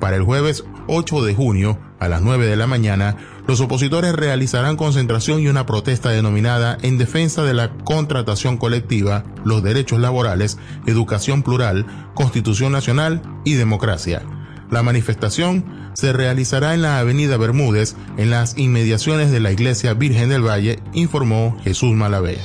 Para 0.00 0.16
el 0.16 0.24
jueves 0.24 0.64
8 0.88 1.22
de 1.22 1.36
junio, 1.36 1.78
a 2.00 2.08
las 2.08 2.22
9 2.22 2.46
de 2.46 2.56
la 2.56 2.66
mañana, 2.66 3.16
los 3.52 3.60
opositores 3.60 4.14
realizarán 4.14 4.78
concentración 4.78 5.40
y 5.40 5.48
una 5.48 5.66
protesta 5.66 6.08
denominada 6.08 6.78
en 6.80 6.96
defensa 6.96 7.42
de 7.42 7.52
la 7.52 7.70
contratación 7.84 8.56
colectiva, 8.56 9.24
los 9.44 9.62
derechos 9.62 10.00
laborales, 10.00 10.56
educación 10.86 11.42
plural, 11.42 11.84
constitución 12.14 12.72
nacional 12.72 13.20
y 13.44 13.52
democracia. 13.52 14.22
La 14.70 14.82
manifestación 14.82 15.90
se 15.92 16.14
realizará 16.14 16.72
en 16.72 16.80
la 16.80 16.98
Avenida 16.98 17.36
Bermúdez, 17.36 17.94
en 18.16 18.30
las 18.30 18.56
inmediaciones 18.56 19.30
de 19.30 19.40
la 19.40 19.52
Iglesia 19.52 19.92
Virgen 19.92 20.30
del 20.30 20.46
Valle, 20.46 20.78
informó 20.94 21.58
Jesús 21.62 21.92
Malavé. 21.92 22.38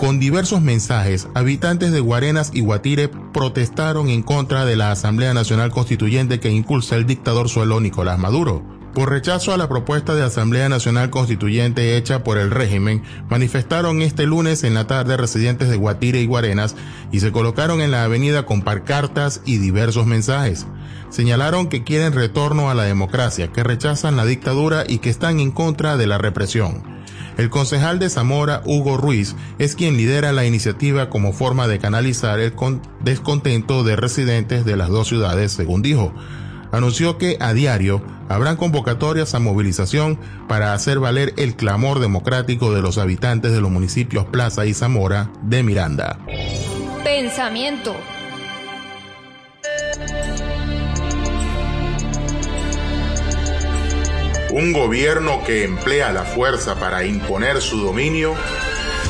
Con 0.00 0.18
diversos 0.18 0.62
mensajes, 0.62 1.28
habitantes 1.34 1.92
de 1.92 2.00
Guarenas 2.00 2.50
y 2.52 2.60
Guatire 2.60 3.06
protestaron 3.06 4.08
en 4.08 4.24
contra 4.24 4.64
de 4.64 4.74
la 4.74 4.90
Asamblea 4.90 5.32
Nacional 5.32 5.70
Constituyente 5.70 6.40
que 6.40 6.50
impulsa 6.50 6.96
el 6.96 7.06
dictador 7.06 7.48
suelo 7.48 7.78
Nicolás 7.78 8.18
Maduro. 8.18 8.75
Por 8.96 9.10
rechazo 9.10 9.52
a 9.52 9.58
la 9.58 9.68
propuesta 9.68 10.14
de 10.14 10.22
Asamblea 10.22 10.70
Nacional 10.70 11.10
Constituyente 11.10 11.98
hecha 11.98 12.24
por 12.24 12.38
el 12.38 12.50
régimen, 12.50 13.02
manifestaron 13.28 14.00
este 14.00 14.24
lunes 14.24 14.64
en 14.64 14.72
la 14.72 14.86
tarde 14.86 15.18
residentes 15.18 15.68
de 15.68 15.76
Guatire 15.76 16.22
y 16.22 16.26
Guarenas 16.26 16.76
y 17.12 17.20
se 17.20 17.30
colocaron 17.30 17.82
en 17.82 17.90
la 17.90 18.04
avenida 18.04 18.46
con 18.46 18.62
parcartas 18.62 19.42
y 19.44 19.58
diversos 19.58 20.06
mensajes. 20.06 20.66
Señalaron 21.10 21.68
que 21.68 21.84
quieren 21.84 22.14
retorno 22.14 22.70
a 22.70 22.74
la 22.74 22.84
democracia, 22.84 23.52
que 23.52 23.62
rechazan 23.62 24.16
la 24.16 24.24
dictadura 24.24 24.84
y 24.88 24.96
que 24.96 25.10
están 25.10 25.40
en 25.40 25.50
contra 25.50 25.98
de 25.98 26.06
la 26.06 26.16
represión. 26.16 26.82
El 27.36 27.50
concejal 27.50 27.98
de 27.98 28.08
Zamora, 28.08 28.62
Hugo 28.64 28.96
Ruiz, 28.96 29.36
es 29.58 29.76
quien 29.76 29.98
lidera 29.98 30.32
la 30.32 30.46
iniciativa 30.46 31.10
como 31.10 31.34
forma 31.34 31.68
de 31.68 31.78
canalizar 31.78 32.40
el 32.40 32.54
descontento 33.04 33.84
de 33.84 33.96
residentes 33.96 34.64
de 34.64 34.76
las 34.76 34.88
dos 34.88 35.06
ciudades, 35.06 35.52
según 35.52 35.82
dijo. 35.82 36.14
Anunció 36.72 37.18
que 37.18 37.36
a 37.40 37.52
diario 37.52 38.02
habrán 38.28 38.56
convocatorias 38.56 39.34
a 39.34 39.38
movilización 39.38 40.18
para 40.48 40.72
hacer 40.74 40.98
valer 40.98 41.32
el 41.36 41.56
clamor 41.56 42.00
democrático 42.00 42.74
de 42.74 42.82
los 42.82 42.98
habitantes 42.98 43.52
de 43.52 43.60
los 43.60 43.70
municipios 43.70 44.24
Plaza 44.26 44.66
y 44.66 44.74
Zamora 44.74 45.30
de 45.42 45.62
Miranda. 45.62 46.18
Pensamiento 47.04 47.94
Un 54.56 54.72
gobierno 54.72 55.44
que 55.44 55.64
emplea 55.64 56.12
la 56.12 56.22
fuerza 56.22 56.76
para 56.76 57.04
imponer 57.04 57.60
su 57.60 57.78
dominio 57.78 58.34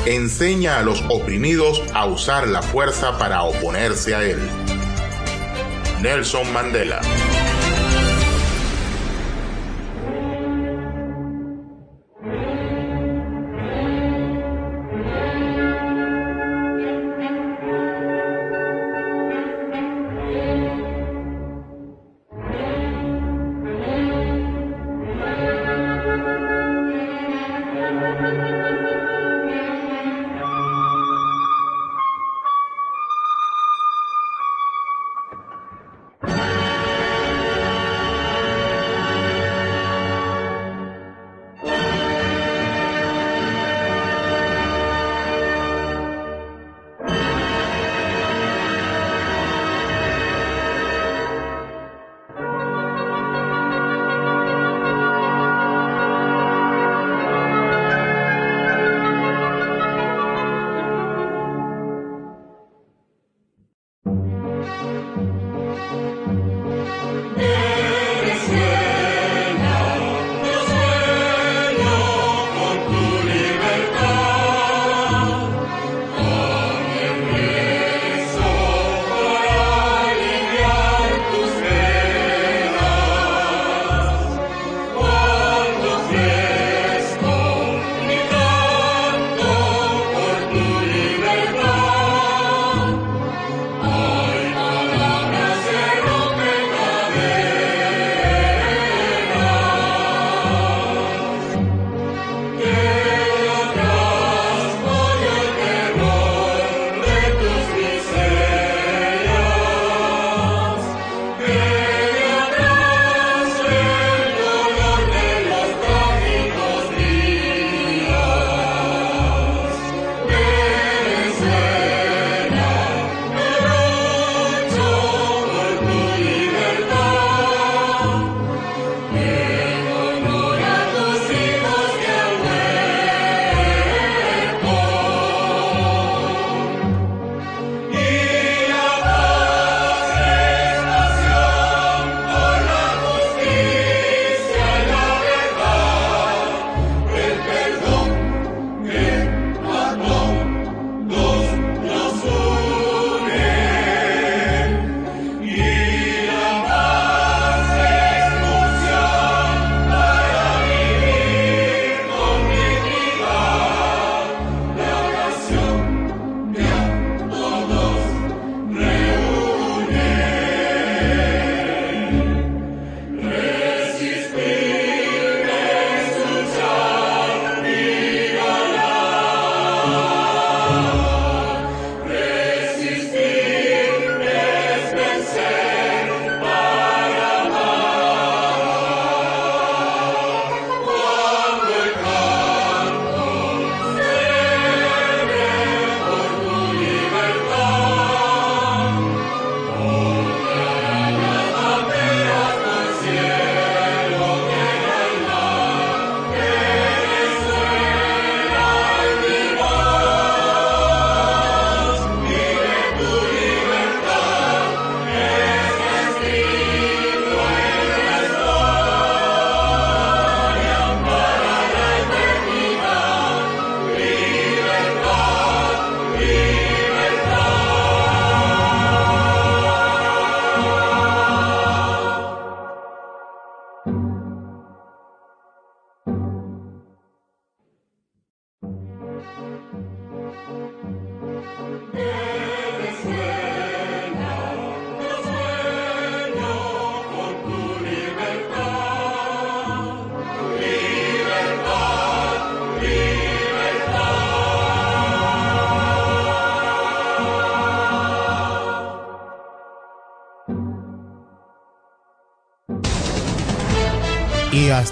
enseña 0.05 0.77
a 0.77 0.83
los 0.83 1.01
oprimidos 1.07 1.81
a 1.93 2.05
usar 2.05 2.49
la 2.49 2.61
fuerza 2.61 3.17
para 3.17 3.43
oponerse 3.43 4.13
a 4.13 4.23
él. 4.23 4.39
Nelson 6.01 6.51
Mandela 6.51 6.99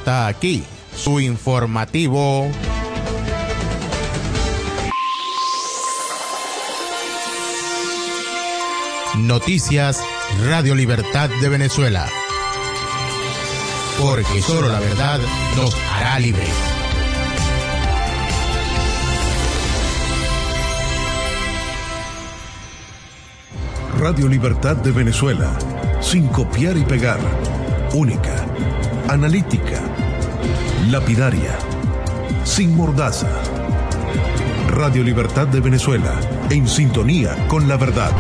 hasta 0.06 0.28
aquí 0.28 0.64
su 0.96 1.20
informativo. 1.20 2.48
Noticias 9.18 10.00
Radio 10.48 10.76
Libertad 10.76 11.32
de 11.42 11.50
Venezuela. 11.50 12.08
Porque 14.00 14.44
solo 14.44 14.70
la 14.70 14.80
verdad 14.80 15.20
nos 15.58 15.76
hará 15.92 16.20
libres. 16.20 16.50
Radio 24.00 24.28
Libertad 24.28 24.76
de 24.76 24.92
Venezuela. 24.92 25.58
Sin 26.00 26.28
copiar 26.28 26.78
y 26.78 26.84
pegar. 26.84 27.18
Única. 27.96 28.46
Analítica. 29.08 29.95
Lapidaria. 30.92 31.58
Sin 32.44 32.76
mordaza. 32.76 33.28
Radio 34.70 35.04
Libertad 35.04 35.48
de 35.48 35.60
Venezuela. 35.60 36.20
En 36.52 36.68
sintonía 36.68 37.36
con 37.48 37.68
la 37.68 37.76
verdad. 37.76 38.12